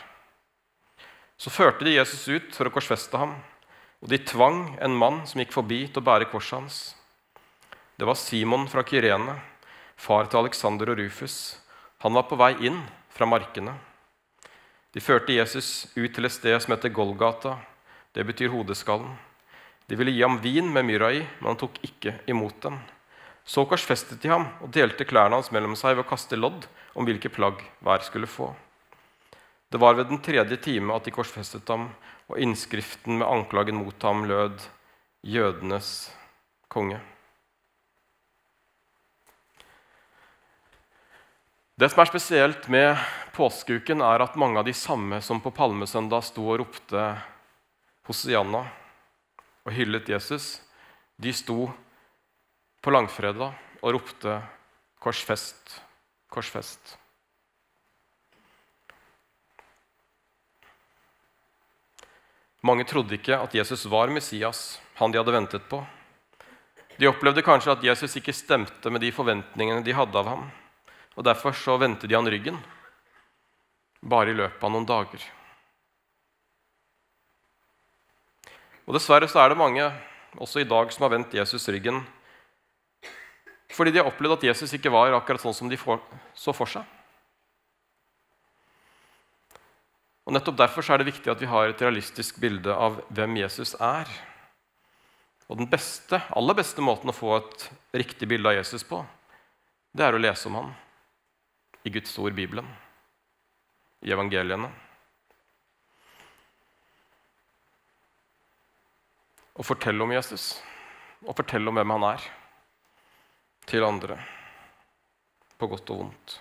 Så 1.40 1.50
førte 1.50 1.88
de 1.88 1.96
Jesus 1.96 2.28
ut 2.28 2.52
for 2.56 2.68
å 2.68 2.74
korsfeste 2.74 3.18
ham. 3.18 3.38
Og 4.04 4.12
de 4.12 4.20
tvang 4.20 4.76
en 4.84 4.96
mann 5.00 5.22
som 5.28 5.40
gikk 5.40 5.56
forbi, 5.56 5.86
til 5.88 6.04
å 6.04 6.06
bære 6.06 6.28
korset 6.32 6.60
hans. 6.60 6.78
Det 7.96 8.08
var 8.08 8.20
Simon 8.20 8.68
fra 8.68 8.84
Kyrene, 8.84 9.38
far 9.96 10.28
til 10.28 10.42
Alexander 10.44 10.92
og 10.92 11.00
Rufus. 11.00 11.56
Han 12.04 12.14
var 12.18 12.28
på 12.28 12.36
vei 12.36 12.52
inn 12.68 12.82
fra 13.14 13.28
markene. 13.30 13.78
De 14.92 15.02
førte 15.02 15.34
Jesus 15.34 15.88
ut 15.96 16.12
til 16.12 16.28
et 16.28 16.36
sted 16.36 16.60
som 16.60 16.76
heter 16.76 16.92
Golgata, 16.92 17.60
Det 18.14 18.22
betyr 18.28 18.52
hodeskallen. 18.54 19.16
De 19.90 19.96
ville 19.96 20.12
gi 20.12 20.22
ham 20.22 20.38
vin 20.38 20.68
med 20.70 20.86
myrra 20.86 21.10
i, 21.16 21.24
men 21.40 21.48
han 21.48 21.58
tok 21.58 21.80
ikke 21.82 22.20
imot 22.30 22.60
den. 22.62 22.76
Så 23.46 23.66
korsfestet 23.68 24.22
de 24.24 24.32
ham 24.32 24.48
og 24.64 24.72
delte 24.72 25.06
klærne 25.08 25.36
hans 25.36 25.52
mellom 25.52 25.76
seg 25.76 25.98
ved 25.98 26.06
å 26.06 26.10
kaste 26.10 26.40
lodd 26.40 26.68
om 26.96 27.08
hvilke 27.08 27.32
plagg 27.34 27.60
hver 27.84 28.06
skulle 28.06 28.30
få. 28.30 28.54
Det 29.74 29.82
var 29.82 29.98
ved 29.98 30.08
den 30.12 30.22
tredje 30.24 30.58
time 30.64 30.94
at 30.96 31.04
de 31.04 31.12
korsfestet 31.12 31.68
ham, 31.74 31.90
og 32.32 32.40
innskriften 32.40 33.18
med 33.20 33.28
anklagen 33.28 33.82
mot 33.82 34.04
ham 34.04 34.24
lød 34.30 34.62
'Jødenes 35.24 36.12
konge'. 36.70 37.02
Det 41.76 41.90
som 41.90 42.00
er 42.00 42.06
spesielt 42.06 42.68
med 42.70 42.98
påskeuken, 43.34 44.02
er 44.02 44.22
at 44.22 44.36
mange 44.38 44.60
av 44.60 44.66
de 44.66 44.74
samme 44.74 45.22
som 45.22 45.42
på 45.42 45.52
palmesøndag 45.52 46.22
sto 46.24 46.46
og 46.52 46.60
ropte 46.62 47.06
Hosianna 48.06 48.62
og 49.66 49.74
hyllet 49.74 50.10
Jesus, 50.10 50.62
de 51.18 51.34
sto 51.34 51.72
på 52.84 52.92
langfredag 52.92 53.54
og 53.82 53.96
ropte 53.96 54.42
'Korsfest, 55.00 55.80
korsfest'. 56.32 56.98
Mange 62.64 62.84
trodde 62.88 63.16
ikke 63.16 63.36
at 63.36 63.56
Jesus 63.56 63.86
var 63.92 64.08
Messias, 64.08 64.80
han 64.96 65.12
de 65.12 65.20
hadde 65.20 65.36
ventet 65.36 65.64
på. 65.70 65.82
De 67.00 67.08
opplevde 67.08 67.44
kanskje 67.44 67.72
at 67.72 67.84
Jesus 67.84 68.16
ikke 68.16 68.36
stemte 68.36 68.90
med 68.90 69.02
de 69.02 69.12
forventningene 69.12 69.84
de 69.84 69.96
hadde 69.96 70.16
av 70.16 70.28
ham 70.28 70.52
og 71.16 71.26
Derfor 71.26 71.54
så 71.54 71.78
vendte 71.78 72.08
de 72.08 72.16
han 72.16 72.30
ryggen, 72.30 72.58
bare 74.02 74.32
i 74.32 74.38
løpet 74.38 74.64
av 74.64 74.72
noen 74.74 74.88
dager. 74.88 75.22
Og 78.84 78.98
Dessverre 78.98 79.30
så 79.30 79.44
er 79.44 79.54
det 79.54 79.60
mange 79.62 79.86
også 80.42 80.64
i 80.64 80.68
dag 80.68 80.90
som 80.92 81.06
har 81.06 81.14
vendt 81.14 81.36
Jesus 81.38 81.70
ryggen 81.70 82.02
fordi 83.74 83.94
de 83.94 84.02
har 84.02 84.10
opplevd 84.10 84.38
at 84.38 84.50
Jesus 84.52 84.74
ikke 84.76 84.92
var 84.94 85.16
akkurat 85.18 85.42
sånn 85.42 85.56
som 85.58 85.70
de 85.72 85.80
så 85.80 86.54
for 86.54 86.70
seg. 86.70 86.86
Og 90.24 90.36
Nettopp 90.36 90.60
derfor 90.62 90.86
er 90.88 91.02
det 91.02 91.10
viktig 91.10 91.32
at 91.32 91.42
vi 91.42 91.50
har 91.52 91.68
et 91.68 91.82
realistisk 91.84 92.38
bilde 92.40 92.72
av 92.72 93.02
hvem 93.12 93.42
Jesus 93.42 93.74
er. 93.76 94.08
Og 95.50 95.60
Den 95.60 95.68
beste, 95.70 96.22
aller 96.32 96.56
beste 96.56 96.86
måten 96.86 97.12
å 97.12 97.16
få 97.16 97.36
et 97.42 97.66
riktig 98.04 98.30
bilde 98.32 98.50
av 98.50 98.56
Jesus 98.56 98.86
på, 98.88 99.02
det 99.94 100.06
er 100.06 100.16
å 100.16 100.22
lese 100.22 100.48
om 100.50 100.56
ham 100.62 100.72
i 101.84 101.92
Guds 101.92 102.14
ord, 102.18 102.34
Bibelen, 102.34 102.70
i 104.02 104.14
evangeliene. 104.16 104.70
Og 109.54 109.68
fortelle 109.68 110.02
om 110.02 110.14
Jesus 110.16 110.56
og 111.28 111.36
fortelle 111.38 111.70
om 111.70 111.78
hvem 111.78 111.94
han 111.94 112.08
er, 112.16 112.24
til 113.70 113.86
andre, 113.86 114.18
på 115.58 115.70
godt 115.72 115.92
og 115.94 116.04
vondt. 116.04 116.40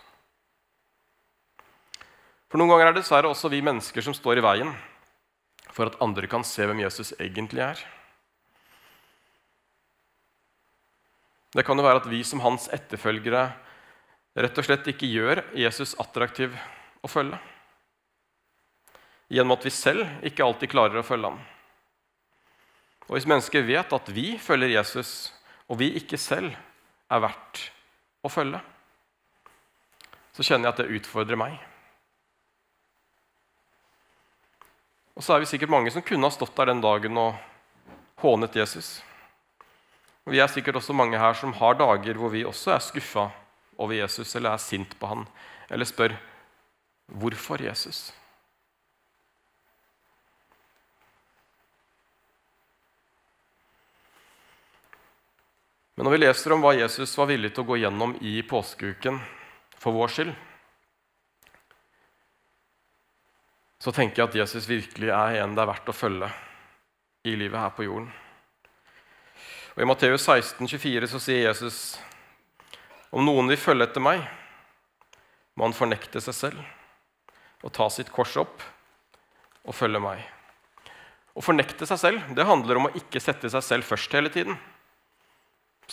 For 2.52 2.60
Noen 2.60 2.74
ganger 2.74 2.90
er 2.90 2.92
det 2.92 3.00
dessverre 3.00 3.30
også 3.32 3.48
vi 3.52 3.62
mennesker 3.64 4.04
som 4.04 4.16
står 4.16 4.40
i 4.40 4.44
veien 4.44 4.72
for 5.72 5.88
at 5.88 6.00
andre 6.04 6.28
kan 6.28 6.44
se 6.44 6.66
hvem 6.68 6.82
Jesus 6.84 7.14
egentlig 7.16 7.62
er. 7.64 7.78
Det 11.52 11.64
kan 11.64 11.76
jo 11.76 11.84
være 11.84 12.02
at 12.02 12.08
vi 12.08 12.22
som 12.24 12.40
hans 12.44 12.68
etterfølgere 12.72 13.46
rett 14.40 14.58
og 14.60 14.64
slett 14.64 14.88
ikke 14.88 15.08
gjør 15.08 15.42
Jesus 15.58 15.94
attraktiv 16.00 16.54
å 17.04 17.10
følge. 17.10 17.40
Gjennom 19.32 19.56
at 19.56 19.64
vi 19.64 19.72
selv 19.72 20.28
ikke 20.28 20.44
alltid 20.44 20.72
klarer 20.72 21.00
å 21.00 21.06
følge 21.06 21.32
ham. 21.32 21.40
Og 23.08 23.16
Hvis 23.16 23.28
mennesker 23.28 23.64
vet 23.64 23.92
at 23.92 24.12
vi 24.12 24.36
følger 24.40 24.76
Jesus, 24.76 25.32
og 25.68 25.80
vi 25.80 25.90
ikke 25.96 26.20
selv 26.20 26.52
er 27.12 27.22
verdt 27.22 27.66
å 28.24 28.30
følge, 28.32 28.60
så 30.32 30.46
kjenner 30.46 30.68
jeg 30.68 30.72
at 30.72 30.80
det 30.80 30.98
utfordrer 30.98 31.38
meg. 31.38 31.58
Og 35.12 35.24
så 35.24 35.34
er 35.34 35.42
vi 35.42 35.50
sikkert 35.50 35.72
mange 35.74 35.92
som 35.92 36.04
kunne 36.04 36.28
ha 36.28 36.32
stått 36.32 36.54
der 36.56 36.70
den 36.72 36.80
dagen 36.80 37.18
og 37.20 37.36
hånet 38.22 38.56
Jesus. 38.56 39.02
Og 40.24 40.32
Vi 40.32 40.40
er 40.40 40.48
sikkert 40.48 40.78
også 40.78 40.94
mange 40.96 41.18
her 41.18 41.34
som 41.36 41.52
har 41.58 41.76
dager 41.76 42.16
hvor 42.16 42.32
vi 42.32 42.46
også 42.48 42.72
er 42.72 42.84
skuffa 42.84 43.28
over 43.76 43.96
Jesus 43.96 44.34
eller 44.38 44.54
er 44.54 44.62
sint 44.62 44.94
på 44.98 45.10
han, 45.10 45.26
eller 45.68 45.88
spør 45.88 46.14
hvorfor 47.12 47.60
Jesus? 47.60 48.12
Men 55.94 56.06
når 56.06 56.14
vi 56.14 56.20
leser 56.22 56.54
om 56.54 56.62
hva 56.64 56.72
Jesus 56.76 57.12
var 57.18 57.28
villig 57.28 57.52
til 57.52 57.64
å 57.64 57.68
gå 57.68 57.82
gjennom 57.82 58.14
i 58.24 58.38
påskeuken 58.48 59.18
for 59.76 59.92
vår 59.96 60.14
skyld, 60.14 60.32
så 63.82 63.92
tenker 63.92 64.22
jeg 64.22 64.30
at 64.30 64.38
Jesus 64.44 64.68
virkelig 64.70 65.10
er 65.10 65.40
en 65.42 65.56
det 65.56 65.64
er 65.64 65.68
verdt 65.72 65.90
å 65.90 65.96
følge 65.96 66.30
i 67.26 67.34
livet 67.36 67.58
her 67.60 67.74
på 67.76 67.84
jorden. 67.84 68.08
Og 69.74 69.82
I 69.82 69.88
Matteus 69.88 70.24
16, 70.28 70.68
24 70.68 71.10
så 71.10 71.20
sier 71.22 71.48
Jesus 71.48 71.80
om 73.12 73.24
noen 73.26 73.50
vil 73.50 73.60
følge 73.60 73.88
etter 73.88 74.04
meg, 74.04 74.22
må 75.58 75.66
han 75.66 75.76
fornekte 75.76 76.22
seg 76.24 76.36
selv 76.36 77.62
og 77.62 77.74
ta 77.76 77.88
sitt 77.92 78.08
kors 78.14 78.32
opp 78.40 78.62
og 79.66 79.76
følge 79.76 80.00
meg. 80.02 80.22
Å 81.36 81.44
fornekte 81.44 81.88
seg 81.88 82.00
selv 82.00 82.32
det 82.36 82.46
handler 82.48 82.80
om 82.80 82.88
å 82.88 82.94
ikke 82.96 83.20
sette 83.22 83.50
seg 83.52 83.64
selv 83.66 83.88
først 83.88 84.14
hele 84.16 84.32
tiden. 84.32 84.56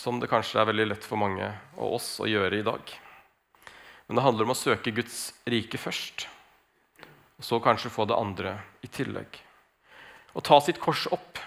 Som 0.00 0.16
det 0.20 0.30
kanskje 0.32 0.62
er 0.62 0.68
veldig 0.70 0.86
lett 0.94 1.04
for 1.04 1.20
mange 1.20 1.44
av 1.76 1.94
oss 1.98 2.14
å 2.24 2.28
gjøre 2.28 2.56
i 2.56 2.64
dag. 2.64 2.92
Men 4.06 4.16
det 4.16 4.22
handler 4.24 4.46
om 4.46 4.54
å 4.54 4.56
søke 4.56 4.94
Guds 4.96 5.18
rike 5.44 5.76
først, 5.76 6.24
og 7.36 7.44
så 7.44 7.58
kanskje 7.60 7.92
få 7.92 8.06
det 8.08 8.16
andre 8.16 8.54
i 8.80 8.88
tillegg. 8.88 9.36
Å 10.32 10.40
ta 10.40 10.56
sitt 10.64 10.80
kors 10.80 11.04
opp 11.12 11.40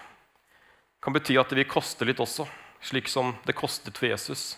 kan 1.02 1.16
bety 1.16 1.34
at 1.40 1.50
det 1.50 1.58
vil 1.58 1.72
koste 1.72 2.06
litt 2.06 2.22
også, 2.22 2.46
slik 2.84 3.10
som 3.10 3.32
det 3.42 3.56
kostet 3.58 3.98
for 3.98 4.06
Jesus 4.06 4.52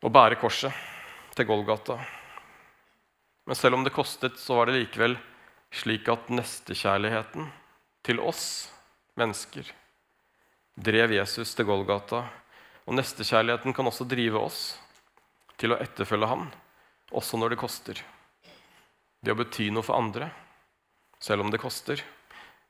å 0.00 0.08
bære 0.08 0.38
korset 0.40 0.72
til 1.36 1.48
Golgata. 1.50 1.98
Men 3.44 3.58
selv 3.58 3.76
om 3.76 3.84
det 3.84 3.92
kostet, 3.92 4.40
så 4.40 4.56
var 4.56 4.70
det 4.70 4.78
likevel 4.78 5.18
slik 5.76 6.08
at 6.08 6.32
nestekjærligheten 6.32 7.52
til 8.08 8.24
oss 8.24 8.70
mennesker 9.20 9.68
drev 10.80 11.12
Jesus 11.12 11.52
til 11.54 11.68
Golgata. 11.68 12.24
Og 12.88 12.96
nestekjærligheten 12.96 13.74
kan 13.76 13.86
også 13.86 14.06
drive 14.08 14.40
oss 14.40 14.62
til 15.60 15.74
å 15.74 15.78
etterfølge 15.82 16.28
ham, 16.30 16.46
også 17.12 17.38
når 17.38 17.54
det 17.54 17.60
koster. 17.60 18.00
Det 19.20 19.34
å 19.34 19.38
bety 19.38 19.68
noe 19.70 19.84
for 19.84 20.00
andre, 20.00 20.30
selv 21.20 21.44
om 21.44 21.52
det 21.52 21.60
koster, 21.60 22.00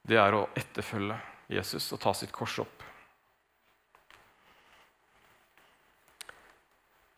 det 0.02 0.18
er 0.18 0.34
å 0.34 0.48
etterfølge 0.58 1.16
Jesus 1.54 1.86
og 1.94 2.02
ta 2.02 2.12
sitt 2.16 2.32
kors 2.34 2.58
opp. 2.62 2.82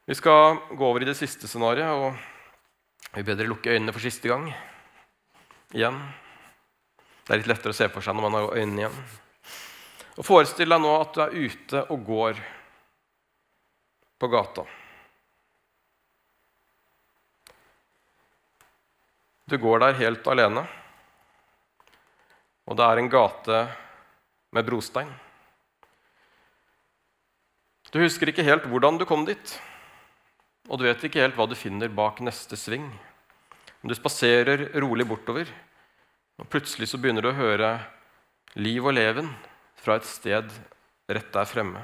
Vi 0.05 0.17
skal 0.19 0.59
gå 0.77 0.85
over 0.85 1.03
i 1.03 1.09
det 1.09 1.17
siste 1.17 1.49
scenarioet, 1.49 2.13
og 3.09 3.17
vi 3.17 3.25
bedre 3.25 3.49
lukke 3.49 3.73
øynene 3.73 3.95
for 3.95 4.05
siste 4.05 4.29
gang. 4.29 4.51
Igjen. 5.73 5.99
Det 7.23 7.33
er 7.33 7.41
litt 7.41 7.53
lettere 7.53 7.73
å 7.73 7.77
se 7.77 7.89
for 7.93 8.05
seg 8.05 8.19
når 8.19 8.27
man 8.27 8.37
har 8.37 8.57
øynene 8.59 8.83
igjen. 8.83 9.05
Og 10.19 10.26
Forestill 10.26 10.73
deg 10.73 10.83
nå 10.83 10.92
at 10.99 11.14
du 11.16 11.23
er 11.25 11.35
ute 11.37 11.83
og 11.95 12.04
går 12.07 12.42
på 14.21 14.31
gata. 14.33 14.64
Du 19.49 19.59
går 19.61 19.83
der 19.83 19.99
helt 19.99 20.28
alene, 20.33 20.62
og 22.69 22.78
det 22.78 22.87
er 22.87 23.00
en 23.00 23.11
gate 23.12 23.59
med 24.52 24.69
brostein. 24.69 25.11
Du 27.92 28.00
husker 28.00 28.31
ikke 28.31 28.47
helt 28.47 28.64
hvordan 28.71 29.00
du 29.00 29.04
kom 29.09 29.26
dit 29.28 29.59
og 30.71 30.78
du 30.78 30.87
vet 30.87 31.02
ikke 31.04 31.23
helt 31.23 31.37
hva 31.38 31.49
du 31.49 31.57
finner 31.59 31.90
bak 31.92 32.21
neste 32.23 32.57
sving. 32.59 32.87
Men 33.83 33.90
du 33.90 33.97
spaserer 33.99 34.69
rolig 34.83 35.07
bortover, 35.09 35.49
og 36.38 36.49
plutselig 36.50 36.88
så 36.90 37.00
begynner 37.02 37.25
du 37.25 37.33
å 37.33 37.38
høre 37.38 37.73
liv 38.57 38.85
og 38.85 38.95
leven 38.95 39.31
fra 39.83 39.99
et 39.99 40.07
sted 40.09 40.49
rett 41.11 41.31
der 41.35 41.49
fremme. 41.49 41.83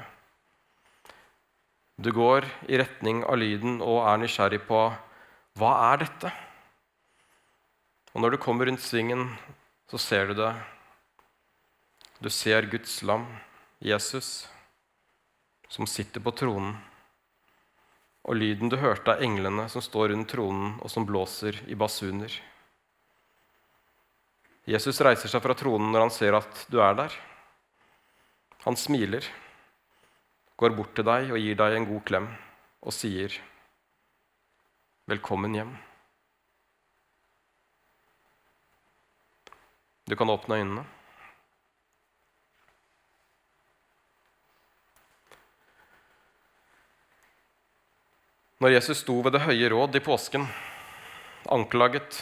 Du 1.99 2.11
går 2.15 2.47
i 2.71 2.79
retning 2.79 3.25
av 3.27 3.37
lyden 3.41 3.81
og 3.83 4.05
er 4.07 4.21
nysgjerrig 4.21 4.61
på 4.67 4.81
hva 5.59 5.71
er 5.91 6.05
dette? 6.05 6.31
Og 8.15 8.23
når 8.23 8.33
du 8.35 8.41
kommer 8.41 8.69
rundt 8.69 8.83
svingen, 8.83 9.27
så 9.91 9.99
ser 9.99 10.31
du 10.31 10.37
det. 10.39 10.53
Du 12.23 12.29
ser 12.31 12.67
Guds 12.71 13.01
lam, 13.03 13.27
Jesus, 13.83 14.47
som 15.67 15.87
sitter 15.87 16.23
på 16.23 16.31
tronen 16.35 16.77
og 18.29 18.37
lyden 18.37 18.69
du 18.69 18.77
hørte 18.77 19.15
av 19.15 19.23
englene 19.25 19.65
som 19.71 19.81
står 19.81 20.11
rundt 20.11 20.29
tronen 20.29 20.75
og 20.83 20.91
som 20.91 21.05
blåser 21.07 21.55
i 21.71 21.77
basuner. 21.79 22.29
Jesus 24.69 24.99
reiser 25.01 25.31
seg 25.31 25.41
fra 25.41 25.55
tronen 25.57 25.89
når 25.89 26.05
han 26.05 26.13
ser 26.13 26.37
at 26.37 26.65
du 26.69 26.77
er 26.83 26.97
der. 26.99 27.15
Han 28.69 28.75
smiler, 28.77 29.25
går 30.61 30.75
bort 30.77 30.91
til 30.93 31.05
deg 31.07 31.31
og 31.33 31.39
gir 31.41 31.55
deg 31.57 31.73
en 31.73 31.85
god 31.89 32.01
klem 32.05 32.25
og 32.85 32.93
sier, 32.93 33.33
'Velkommen 35.09 35.55
hjem'. 35.57 35.71
Du 40.05 40.13
kan 40.15 40.29
åpne 40.29 40.59
øynene. 40.61 40.83
Når 48.59 48.69
Jesus 48.69 49.01
sto 49.01 49.15
ved 49.21 49.31
Det 49.33 49.41
høye 49.41 49.69
råd 49.73 49.95
i 49.95 49.99
påsken, 49.99 50.45
anklaget, 51.49 52.21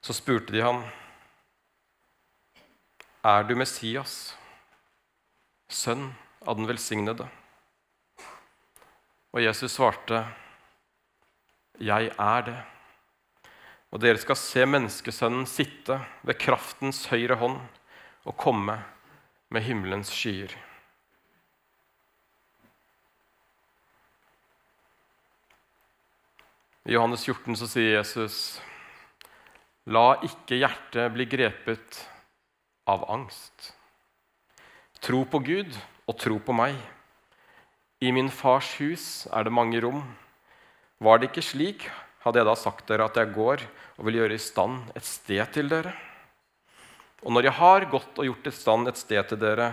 så 0.00 0.16
spurte 0.16 0.52
de 0.52 0.64
ham, 0.64 0.80
'Er 3.22 3.42
du 3.42 3.54
Messias, 3.54 4.34
sønn 5.68 6.12
av 6.42 6.56
den 6.56 6.68
velsignede?' 6.68 7.30
Og 9.34 9.42
Jesus 9.42 9.72
svarte, 9.72 10.26
'Jeg 11.80 12.12
er 12.18 12.42
det.' 12.42 12.64
Og 13.94 14.00
dere 14.02 14.18
skal 14.18 14.36
se 14.36 14.66
menneskesønnen 14.66 15.46
sitte 15.46 16.00
ved 16.26 16.38
kraftens 16.42 17.06
høyre 17.06 17.36
hånd 17.38 17.60
og 18.26 18.36
komme 18.36 18.82
med 19.54 19.62
himmelens 19.62 20.10
skyer. 20.10 20.50
I 26.84 26.92
Johannes 26.92 27.22
14 27.24 27.54
så 27.56 27.68
sier 27.70 27.94
Jesus, 27.94 28.58
la 29.86 30.18
ikke 30.26 30.58
hjertet 30.58 31.14
bli 31.14 31.24
grepet 31.30 32.02
av 32.90 33.06
angst. 33.14 33.70
Tro 35.04 35.18
på 35.28 35.36
Gud 35.44 35.74
og 36.08 36.16
tro 36.16 36.38
på 36.40 36.54
meg. 36.56 36.78
I 38.00 38.08
min 38.16 38.30
fars 38.32 38.70
hus 38.78 39.26
er 39.28 39.44
det 39.44 39.52
mange 39.52 39.82
rom. 39.84 39.98
Var 40.96 41.18
det 41.20 41.28
ikke 41.28 41.44
slik, 41.44 41.82
hadde 42.24 42.40
jeg 42.40 42.48
da 42.48 42.54
sagt 42.56 42.86
dere 42.88 43.04
at 43.10 43.18
jeg 43.20 43.34
går 43.34 43.66
og 43.98 44.06
vil 44.06 44.16
gjøre 44.22 44.38
i 44.38 44.40
stand 44.40 44.94
et 44.96 45.04
sted 45.04 45.44
til 45.52 45.68
dere. 45.68 45.92
Og 47.20 47.36
når 47.36 47.50
jeg 47.50 47.56
har 47.58 47.86
gått 47.92 48.16
og 48.16 48.30
gjort 48.30 48.48
i 48.48 48.54
stand 48.56 48.88
et 48.88 49.02
sted 49.02 49.28
til 49.28 49.42
dere, 49.42 49.66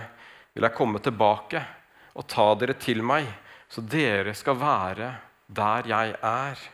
vil 0.52 0.68
jeg 0.68 0.76
komme 0.76 1.00
tilbake 1.00 1.64
og 2.12 2.28
ta 2.28 2.50
dere 2.60 2.76
til 2.76 3.00
meg, 3.00 3.24
så 3.72 3.80
dere 3.80 4.36
skal 4.36 4.60
være 4.60 5.08
der 5.48 5.88
jeg 5.94 6.12
er 6.20 6.68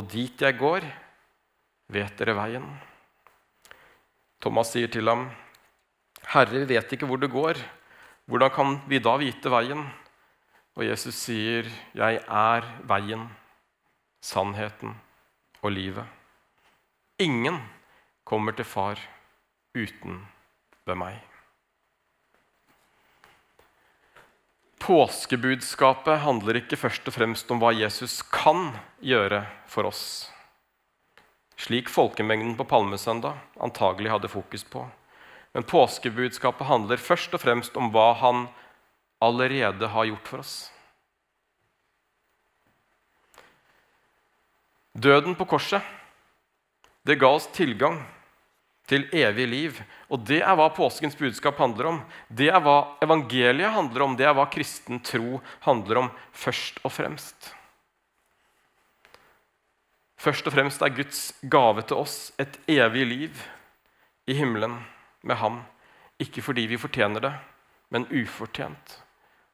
og 0.00 0.08
dit 0.08 0.48
jeg 0.48 0.56
går, 0.56 0.88
vet 1.92 2.16
dere 2.24 2.40
veien. 2.40 2.64
Thomas 4.40 4.72
sier 4.72 4.88
til 4.88 5.12
ham, 5.12 5.28
Herre, 6.30 6.62
vi 6.62 6.76
vet 6.76 6.92
ikke 6.94 7.08
hvor 7.10 7.18
det 7.18 7.32
går. 7.32 7.58
Hvordan 8.30 8.52
kan 8.54 8.76
vi 8.86 9.00
da 9.02 9.16
vite 9.18 9.50
veien? 9.50 9.82
Og 10.78 10.84
Jesus 10.86 11.16
sier, 11.18 11.66
Jeg 11.94 12.20
er 12.22 12.66
veien, 12.86 13.24
sannheten 14.22 14.94
og 15.62 15.72
livet. 15.74 16.06
Ingen 17.18 17.58
kommer 18.24 18.54
til 18.54 18.64
Far 18.64 19.00
uten 19.74 20.22
ved 20.86 21.00
meg. 21.02 21.18
Påskebudskapet 24.80 26.22
handler 26.22 26.62
ikke 26.62 26.78
først 26.78 27.10
og 27.10 27.14
fremst 27.14 27.50
om 27.50 27.58
hva 27.60 27.74
Jesus 27.74 28.20
kan 28.22 28.70
gjøre 29.04 29.42
for 29.68 29.90
oss, 29.90 30.30
slik 31.60 31.90
folkemengden 31.92 32.54
på 32.56 32.64
palmesøndag 32.70 33.36
antagelig 33.60 34.14
hadde 34.14 34.32
fokus 34.32 34.64
på. 34.64 34.86
Men 35.54 35.66
påskebudskapet 35.66 36.66
handler 36.66 37.00
først 37.02 37.34
og 37.34 37.42
fremst 37.42 37.76
om 37.78 37.90
hva 37.94 38.12
han 38.20 38.44
allerede 39.20 39.88
har 39.90 40.06
gjort 40.12 40.30
for 40.30 40.44
oss. 40.44 40.54
Døden 44.94 45.36
på 45.38 45.46
korset 45.48 45.82
det 47.06 47.16
ga 47.16 47.30
oss 47.32 47.48
tilgang 47.56 48.02
til 48.90 49.06
evig 49.14 49.46
liv. 49.48 49.78
Og 50.10 50.22
det 50.26 50.40
er 50.42 50.56
hva 50.58 50.68
påskens 50.74 51.16
budskap 51.18 51.58
handler 51.62 51.92
om. 51.92 52.00
Det 52.28 52.50
er 52.50 52.60
hva 52.62 52.96
evangeliet 53.02 53.72
handler 53.74 54.04
om. 54.04 54.16
Det 54.18 54.26
er 54.28 54.36
hva 54.36 54.48
kristen 54.50 55.00
tro 55.06 55.40
handler 55.64 56.04
om 56.04 56.12
først 56.36 56.82
og 56.84 56.92
fremst. 56.94 57.54
Først 60.20 60.46
og 60.46 60.52
fremst 60.52 60.82
er 60.84 60.92
Guds 60.92 61.20
gave 61.48 61.82
til 61.88 62.02
oss 62.02 62.16
et 62.38 62.58
evig 62.68 63.06
liv 63.08 63.44
i 64.28 64.36
himmelen 64.36 64.76
med 65.22 65.36
Ham. 65.36 65.62
Ikke 66.20 66.42
fordi 66.44 66.66
vi 66.70 66.80
fortjener 66.80 67.24
det, 67.24 67.32
men 67.88 68.08
ufortjent. 68.10 68.98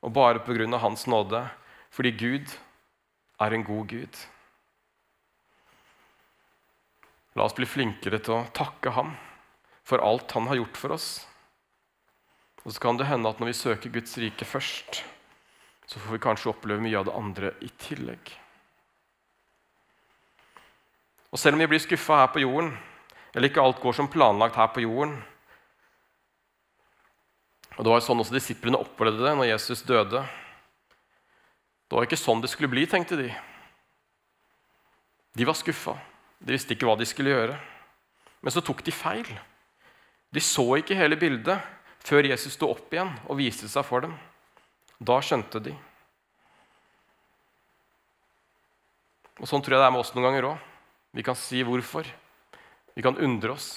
Og 0.03 0.13
bare 0.13 0.41
av 0.41 0.81
Hans 0.81 1.07
nåde. 1.07 1.49
Fordi 1.91 2.11
Gud 2.11 2.59
er 3.41 3.53
en 3.53 3.65
god 3.65 3.87
Gud. 3.87 4.17
La 7.37 7.45
oss 7.45 7.55
bli 7.55 7.67
flinkere 7.69 8.19
til 8.19 8.35
å 8.35 8.47
takke 8.57 8.91
ham 8.91 9.13
for 9.85 10.01
alt 10.01 10.33
han 10.33 10.49
har 10.49 10.57
gjort 10.57 10.77
for 10.77 10.97
oss. 10.97 11.27
Og 12.65 12.73
så 12.73 12.81
kan 12.81 12.97
det 12.97 13.07
hende 13.07 13.29
at 13.29 13.39
når 13.39 13.53
vi 13.53 13.61
søker 13.61 13.93
Guds 13.93 14.17
rike 14.19 14.45
først, 14.49 15.05
så 15.87 16.01
får 16.01 16.17
vi 16.17 16.23
kanskje 16.25 16.51
oppleve 16.51 16.83
mye 16.83 16.97
av 16.99 17.07
det 17.07 17.15
andre 17.15 17.53
i 17.63 17.69
tillegg. 17.79 18.33
Og 21.31 21.39
selv 21.39 21.55
om 21.55 21.63
vi 21.63 21.69
blir 21.71 21.83
skuffa 21.83 22.23
her 22.23 22.33
på 22.33 22.43
jorden, 22.43 22.73
eller 23.35 23.51
ikke 23.51 23.63
alt 23.63 23.83
går 23.85 23.99
som 23.99 24.09
planlagt 24.11 24.57
her 24.57 24.73
på 24.73 24.87
jorden 24.87 25.19
Og 27.77 27.85
Det 27.85 27.93
var 27.93 28.01
sånn 28.05 28.21
også 28.23 28.37
disiplene 28.37 28.81
opplevde 28.81 29.25
det 29.25 29.35
når 29.37 29.51
Jesus 29.51 29.85
døde. 29.85 30.23
Det 31.87 31.97
var 31.97 32.07
ikke 32.07 32.19
sånn 32.19 32.41
det 32.41 32.51
skulle 32.51 32.73
bli, 32.73 32.87
tenkte 32.89 33.19
de. 33.21 33.29
De 35.37 35.45
var 35.45 35.59
skuffa. 35.59 35.95
De 36.41 36.57
visste 36.57 36.73
ikke 36.73 36.89
hva 36.89 36.97
de 36.97 37.07
skulle 37.09 37.35
gjøre. 37.35 37.59
Men 38.41 38.55
så 38.55 38.63
tok 38.65 38.81
de 38.87 38.95
feil. 38.95 39.29
De 40.33 40.41
så 40.43 40.65
ikke 40.81 40.97
hele 40.97 41.19
bildet 41.21 41.61
før 42.07 42.29
Jesus 42.31 42.57
sto 42.57 42.71
opp 42.73 42.93
igjen 42.95 43.13
og 43.27 43.39
viste 43.41 43.69
seg 43.69 43.85
for 43.87 44.07
dem. 44.07 44.17
Da 44.97 45.19
skjønte 45.21 45.61
de. 45.61 45.75
Og 49.37 49.45
Sånn 49.51 49.61
tror 49.61 49.77
jeg 49.77 49.83
det 49.83 49.89
er 49.91 49.93
med 49.93 50.01
oss 50.01 50.15
noen 50.17 50.31
ganger 50.31 50.49
òg. 50.55 50.73
Vi 51.13 51.25
kan 51.27 51.37
si 51.37 51.61
hvorfor. 51.65 52.09
Vi 52.97 53.05
kan 53.05 53.21
undre 53.21 53.53
oss. 53.53 53.69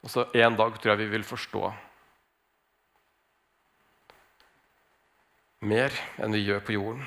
Og 0.00 0.08
så 0.08 0.24
en 0.32 0.56
dag 0.56 0.80
tror 0.80 0.94
jeg 0.94 1.02
vi 1.02 1.12
vil 1.12 1.26
forstå 1.28 1.68
mer 5.60 5.92
enn 6.20 6.32
vi 6.32 6.46
gjør 6.46 6.62
på 6.64 6.74
jorden. 6.76 7.04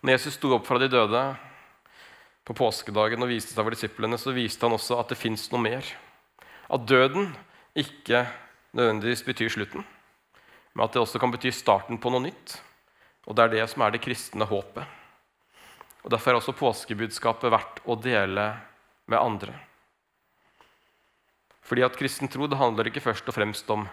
Når 0.00 0.16
Jesus 0.16 0.36
sto 0.38 0.50
opp 0.56 0.66
fra 0.66 0.80
de 0.80 0.88
døde, 0.90 1.22
på 2.50 2.56
påskedagen 2.56 3.22
og 3.22 3.30
viste 3.30 3.52
seg 3.52 3.62
for 3.62 3.74
disiplene, 3.74 4.18
så 4.18 4.32
viste 4.34 4.64
han 4.66 4.74
også 4.74 4.96
at 4.98 5.12
det 5.12 5.20
fins 5.20 5.44
noe 5.52 5.62
mer. 5.62 5.86
At 6.66 6.86
døden 6.88 7.28
ikke 7.78 8.24
nødvendigvis 8.74 9.22
betyr 9.26 9.52
slutten, 9.54 9.84
men 10.74 10.84
at 10.84 10.96
det 10.96 11.02
også 11.02 11.20
kan 11.22 11.30
bety 11.30 11.52
starten 11.54 12.00
på 12.00 12.10
noe 12.10 12.24
nytt. 12.24 12.56
Og 13.28 13.36
det 13.36 13.44
er 13.44 13.54
det 13.54 13.68
som 13.70 13.84
er 13.84 13.94
det 13.94 14.02
kristne 14.02 14.48
håpet. 14.48 14.82
Og 16.02 16.10
Derfor 16.10 16.32
er 16.32 16.40
også 16.40 16.56
påskebudskapet 16.56 17.52
verdt 17.52 17.82
å 17.84 17.94
dele 18.00 18.46
med 19.10 19.20
andre. 19.20 19.54
Fordi 21.62 21.84
at 21.86 21.98
kristen 21.98 22.30
tro 22.32 22.48
det 22.50 22.58
handler 22.58 22.88
ikke 22.88 23.04
først 23.04 23.28
og 23.28 23.36
fremst 23.36 23.68
om 23.70 23.84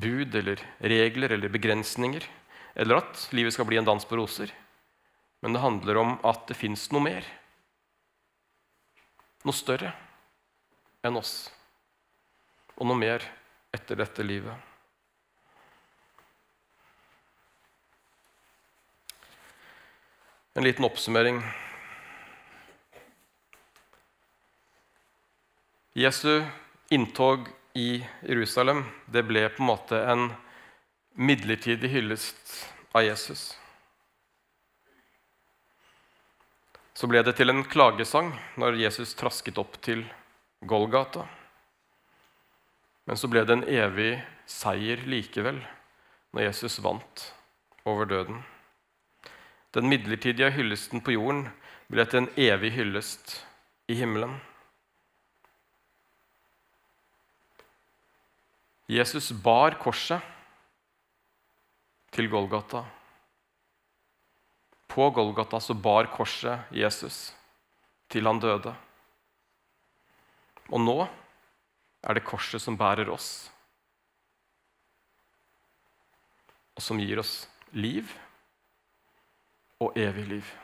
bud 0.00 0.34
eller 0.38 0.62
regler 0.78 1.34
eller 1.34 1.52
begrensninger, 1.52 2.24
eller 2.78 3.00
at 3.02 3.26
livet 3.34 3.54
skal 3.54 3.66
bli 3.68 3.80
en 3.80 3.88
dans 3.88 4.04
på 4.04 4.18
roser. 4.18 4.52
Men 5.40 5.54
det 5.54 5.62
handler 5.62 6.00
om 6.00 6.16
at 6.26 6.46
det 6.50 6.58
fins 6.58 6.88
noe 6.94 7.02
mer. 7.04 7.26
Noe 9.46 9.54
større 9.54 9.92
enn 11.06 11.18
oss. 11.18 11.50
Og 12.78 12.86
noe 12.86 12.98
mer 12.98 13.22
etter 13.74 13.98
dette 13.98 14.26
livet. 14.26 14.54
En 20.58 20.66
liten 20.66 20.86
oppsummering. 20.86 21.38
Jesu 25.98 26.42
inntog 26.90 27.46
i 27.78 27.88
Jerusalem 28.26 28.82
det 29.06 29.22
ble 29.28 29.46
på 29.54 29.62
en 29.62 29.70
måte 29.70 30.02
en 30.10 30.28
midlertidig 31.14 31.92
hyllest 31.94 32.58
av 32.92 33.06
Jesus. 33.06 33.50
så 36.98 37.06
ble 37.06 37.20
det 37.22 37.36
til 37.38 37.52
en 37.52 37.62
klagesang 37.62 38.32
når 38.58 38.80
Jesus 38.80 39.12
trasket 39.14 39.58
opp 39.62 39.76
til 39.86 40.00
Golgata. 40.66 41.28
Men 43.06 43.20
så 43.20 43.30
ble 43.30 43.44
det 43.46 43.54
en 43.54 43.68
evig 43.70 44.16
seier 44.50 45.04
likevel 45.06 45.60
når 46.34 46.48
Jesus 46.48 46.80
vant 46.82 47.28
over 47.86 48.08
døden. 48.10 48.42
Den 49.76 49.86
midlertidige 49.92 50.50
hyllesten 50.56 51.04
på 51.04 51.14
jorden 51.14 51.46
ble 51.86 52.02
til 52.08 52.24
en 52.24 52.30
evig 52.34 52.72
hyllest 52.74 53.36
i 53.86 54.00
himmelen. 54.00 54.34
Jesus 58.88 59.32
bar 59.44 59.76
korset 59.76 60.24
til 62.10 62.30
Golgata. 62.32 62.80
På 64.88 65.10
Golgata 65.12 65.60
så 65.60 65.76
bar 65.76 66.08
korset 66.08 66.72
Jesus 66.72 67.34
til 68.08 68.24
han 68.24 68.40
døde. 68.40 68.72
Og 70.72 70.80
nå 70.80 70.96
er 71.04 72.16
det 72.16 72.24
korset 72.24 72.62
som 72.62 72.76
bærer 72.80 73.10
oss, 73.12 73.50
og 76.76 76.84
som 76.84 77.00
gir 77.02 77.20
oss 77.20 77.42
liv 77.76 78.08
og 79.82 79.96
evig 79.98 80.26
liv. 80.32 80.54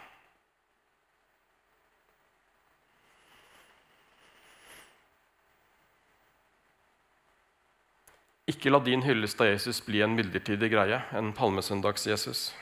Ikke 8.55 8.71
la 8.71 8.79
din 8.79 9.03
hyllest 9.03 9.41
av 9.43 9.49
Jesus 9.51 9.81
bli 9.83 9.99
en 10.05 10.15
midlertidig 10.15 10.69
greie, 10.71 11.01
en 11.11 11.33
palmesøndags-Jesus. 11.35 12.53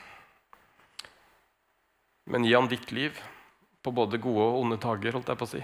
Men 2.32 2.46
gi 2.48 2.54
han 2.54 2.70
ditt 2.70 2.92
liv 2.96 3.18
på 3.84 3.92
både 3.92 4.20
gode 4.22 4.46
og 4.46 4.60
onde 4.62 4.78
dager, 4.80 5.12
holdt 5.12 5.28
jeg 5.28 5.40
på 5.40 5.48
å 5.48 5.52
si. 5.52 5.62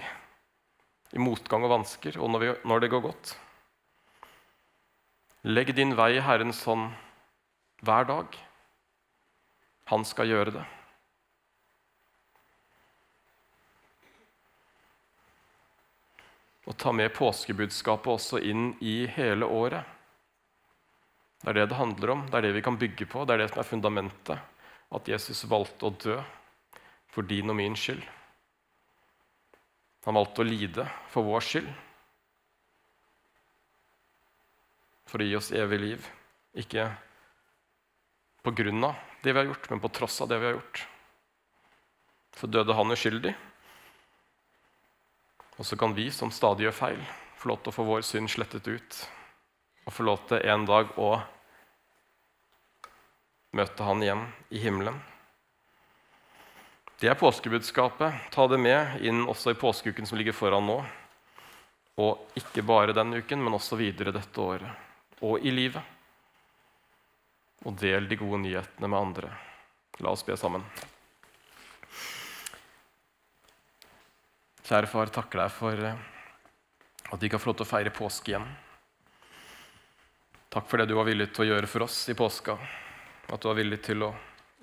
I 1.17 1.23
motgang 1.23 1.65
og 1.65 1.73
vansker, 1.73 2.19
og 2.21 2.29
når, 2.29 2.43
vi, 2.43 2.51
når 2.69 2.83
det 2.83 2.91
går 2.93 3.05
godt. 3.07 3.33
Legg 5.49 5.73
din 5.73 5.95
vei 5.97 6.11
i 6.19 6.21
Herrens 6.21 6.61
hånd 6.67 6.91
hver 7.81 8.05
dag. 8.05 8.41
Han 9.89 10.05
skal 10.05 10.29
gjøre 10.29 10.59
det. 10.59 10.65
Og 16.69 16.75
ta 16.77 16.93
med 16.93 17.15
påskebudskapet 17.17 18.19
også 18.19 18.43
inn 18.45 18.75
i 18.85 19.07
hele 19.09 19.47
året. 19.49 19.98
Det 21.39 21.51
er 21.53 21.55
det 21.61 21.69
det 21.71 21.79
handler 21.79 22.11
om, 22.11 22.25
det 22.27 22.35
er 22.35 22.47
det 22.47 22.55
vi 22.57 22.63
kan 22.63 22.77
bygge 22.79 23.07
på, 23.07 23.23
det 23.23 23.35
er 23.35 23.43
det 23.43 23.51
som 23.53 23.61
er 23.61 23.67
fundamentet. 23.67 24.39
At 24.91 25.07
Jesus 25.07 25.45
valgte 25.47 25.87
å 25.87 25.95
dø 25.95 26.17
for 27.09 27.23
din 27.27 27.51
og 27.51 27.55
min 27.55 27.77
skyld. 27.79 28.01
Han 30.07 30.17
valgte 30.17 30.43
å 30.43 30.47
lide 30.47 30.85
for 31.13 31.27
vår 31.27 31.45
skyld. 31.45 31.69
For 35.09 35.21
å 35.21 35.27
gi 35.27 35.37
oss 35.37 35.51
evig 35.55 35.79
liv. 35.79 36.09
Ikke 36.59 36.89
på 38.43 38.53
grunn 38.57 38.83
av 38.89 38.97
det 39.23 39.31
vi 39.31 39.39
har 39.39 39.47
gjort, 39.47 39.69
men 39.71 39.83
på 39.83 39.91
tross 39.95 40.19
av 40.23 40.31
det 40.31 40.39
vi 40.41 40.49
har 40.49 40.57
gjort. 40.57 40.81
Så 42.39 42.49
døde 42.51 42.75
han 42.75 42.95
uskyldig. 42.95 43.31
Og 45.59 45.67
så 45.67 45.79
kan 45.79 45.95
vi 45.95 46.07
som 46.11 46.31
stadig 46.31 46.67
gjør 46.67 46.77
feil, 46.77 47.01
få 47.39 47.51
lov 47.51 47.63
til 47.63 47.71
å 47.71 47.75
få 47.75 47.87
vår 47.87 48.05
synd 48.07 48.31
slettet 48.31 48.67
ut 48.67 48.99
og 49.89 49.93
få 49.93 50.05
lov 50.05 50.19
til 50.29 50.43
en 50.45 50.67
dag 50.69 50.91
å 51.01 51.15
møte 53.57 53.85
han 53.87 54.03
igjen 54.05 54.27
i 54.53 54.61
himmelen. 54.61 54.99
Det 57.01 57.09
er 57.09 57.17
påskebudskapet. 57.17 58.27
Ta 58.29 58.45
det 58.51 58.59
med 58.61 59.01
inn 59.01 59.23
også 59.25 59.55
i 59.55 59.57
påskeuken 59.57 60.05
som 60.05 60.19
ligger 60.19 60.37
foran 60.37 60.69
nå. 60.69 60.77
Og 62.05 62.37
ikke 62.37 62.61
bare 62.61 62.93
den 62.93 63.17
uken, 63.17 63.41
men 63.41 63.57
også 63.57 63.79
videre 63.79 64.13
dette 64.13 64.43
året 64.43 64.85
og 65.25 65.41
i 65.41 65.51
livet. 65.51 65.81
Og 67.65 67.73
del 67.81 68.05
de 68.07 68.19
gode 68.19 68.43
nyhetene 68.45 68.87
med 68.87 68.99
andre. 68.99 69.33
La 70.05 70.13
oss 70.13 70.23
be 70.23 70.37
sammen. 70.37 70.63
Kjære 74.69 74.87
far, 74.87 75.09
takker 75.09 75.47
deg 75.47 75.51
for 75.51 75.81
eh, 75.81 76.01
at 77.09 77.21
vi 77.23 77.29
kan 77.33 77.41
få 77.41 77.49
lov 77.49 77.57
til 77.57 77.65
å 77.65 77.73
feire 77.73 77.95
påske 77.95 78.35
igjen. 78.35 78.45
Takk 80.49 80.65
for 80.69 80.81
det 80.81 80.89
du 80.89 80.95
var 80.97 81.05
villig 81.05 81.29
til 81.29 81.45
å 81.45 81.49
gjøre 81.51 81.69
for 81.69 81.85
oss 81.85 82.01
i 82.09 82.15
påska. 82.17 82.55
At 83.29 83.41
du 83.41 83.49
var 83.51 83.57
villig 83.59 83.83
til 83.85 84.01
å 84.07 84.13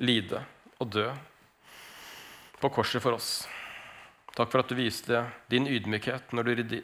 lide 0.03 0.43
og 0.83 0.89
dø 0.91 1.07
på 2.59 2.71
korset 2.75 3.03
for 3.05 3.15
oss. 3.15 3.47
Takk 4.35 4.51
for 4.51 4.61
at 4.65 4.73
du 4.73 4.77
viste 4.77 5.23
din 5.49 5.69
ydmykhet 5.71 6.35
når 6.35 6.49
du 6.49 6.81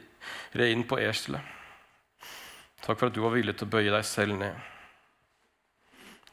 red 0.55 0.71
inn 0.71 0.85
på 0.87 1.01
eselet. 1.03 1.43
Takk 2.83 2.97
for 2.97 3.09
at 3.09 3.15
du 3.15 3.21
var 3.23 3.35
villig 3.35 3.57
til 3.59 3.67
å 3.67 3.73
bøye 3.75 3.91
deg 3.91 4.07
selv 4.07 4.39
ned 4.39 4.55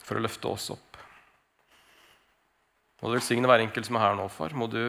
for 0.00 0.18
å 0.18 0.22
løfte 0.22 0.50
oss 0.50 0.70
opp. 0.74 0.96
Må 3.00 3.10
du 3.10 3.16
velsigne 3.16 3.48
hver 3.50 3.62
enkelt 3.64 3.86
som 3.86 3.98
er 3.98 4.06
her 4.06 4.16
nå, 4.18 4.26
far. 4.32 4.54
Må 4.54 4.66
du 4.70 4.82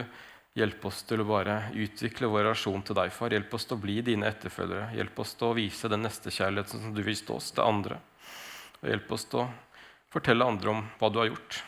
hjelpe 0.58 0.88
oss 0.88 1.02
til 1.08 1.22
å 1.22 1.26
bare 1.28 1.56
utvikle 1.72 2.28
vår 2.28 2.46
relasjon 2.46 2.84
til 2.84 2.96
deg, 2.98 3.12
far. 3.14 3.32
Hjelp 3.32 3.54
oss 3.56 3.66
til 3.68 3.78
å 3.78 3.82
bli 3.82 3.98
dine 4.04 4.28
etterfølgere. 4.28 4.92
Hjelp 4.98 5.20
oss 5.24 5.34
til 5.38 5.48
å 5.48 5.56
vise 5.56 5.90
den 5.92 6.04
nestekjærligheten 6.04 6.84
som 6.84 6.94
du 6.94 7.02
viste 7.06 7.32
oss, 7.32 7.50
til 7.56 7.64
andre. 7.64 7.98
Og 8.82 8.88
hjelp 8.90 9.12
oss 9.16 9.26
til 9.30 9.44
å 9.44 9.50
fortelle 10.12 10.46
andre 10.46 10.74
om 10.74 10.82
hva 11.00 11.08
du 11.08 11.20
har 11.22 11.30
gjort 11.30 11.62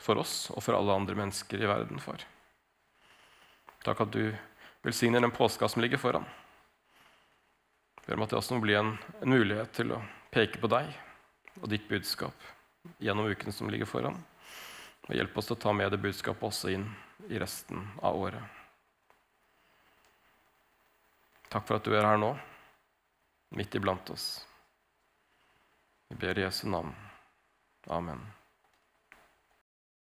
for 0.00 0.20
oss 0.22 0.34
og 0.54 0.62
for 0.64 0.78
alle 0.78 0.96
andre 0.96 1.18
mennesker 1.18 1.60
i 1.60 1.68
verden, 1.68 2.00
far. 2.00 2.24
Takk 3.84 4.00
at 4.06 4.14
du 4.14 4.24
velsigner 4.84 5.20
den 5.20 5.34
påska 5.34 5.68
som 5.68 5.84
ligger 5.84 6.00
foran. 6.00 6.24
Ber 8.06 8.16
om 8.16 8.24
at 8.24 8.32
det 8.32 8.40
også 8.40 8.56
må 8.56 8.64
bli 8.64 8.78
en, 8.78 8.94
en 9.20 9.36
mulighet 9.36 9.74
til 9.76 9.92
å 9.92 10.00
peke 10.32 10.60
på 10.62 10.70
deg 10.72 10.88
og 11.60 11.68
ditt 11.68 11.84
budskap 11.90 12.48
gjennom 13.04 13.28
uken 13.28 13.52
som 13.52 13.68
ligger 13.68 13.88
foran. 13.88 14.16
Og 15.08 15.16
hjelp 15.16 15.36
oss 15.36 15.50
til 15.50 15.58
å 15.58 15.62
ta 15.66 15.72
med 15.76 15.92
det 15.92 16.00
budskapet 16.00 16.48
også 16.48 16.72
inn 16.72 16.88
i 17.30 17.38
resten 17.38 17.84
av 18.02 18.16
året. 18.16 18.42
Takk 21.50 21.66
for 21.66 21.78
at 21.78 21.86
du 21.86 21.94
er 21.94 22.06
her 22.06 22.18
nå, 22.18 22.30
midt 23.58 23.74
iblant 23.74 24.10
oss. 24.14 24.26
Vi 26.10 26.18
ber 26.18 26.38
i 26.38 26.44
Jesu 26.44 26.66
navn. 26.70 26.92
Amen. 27.86 28.22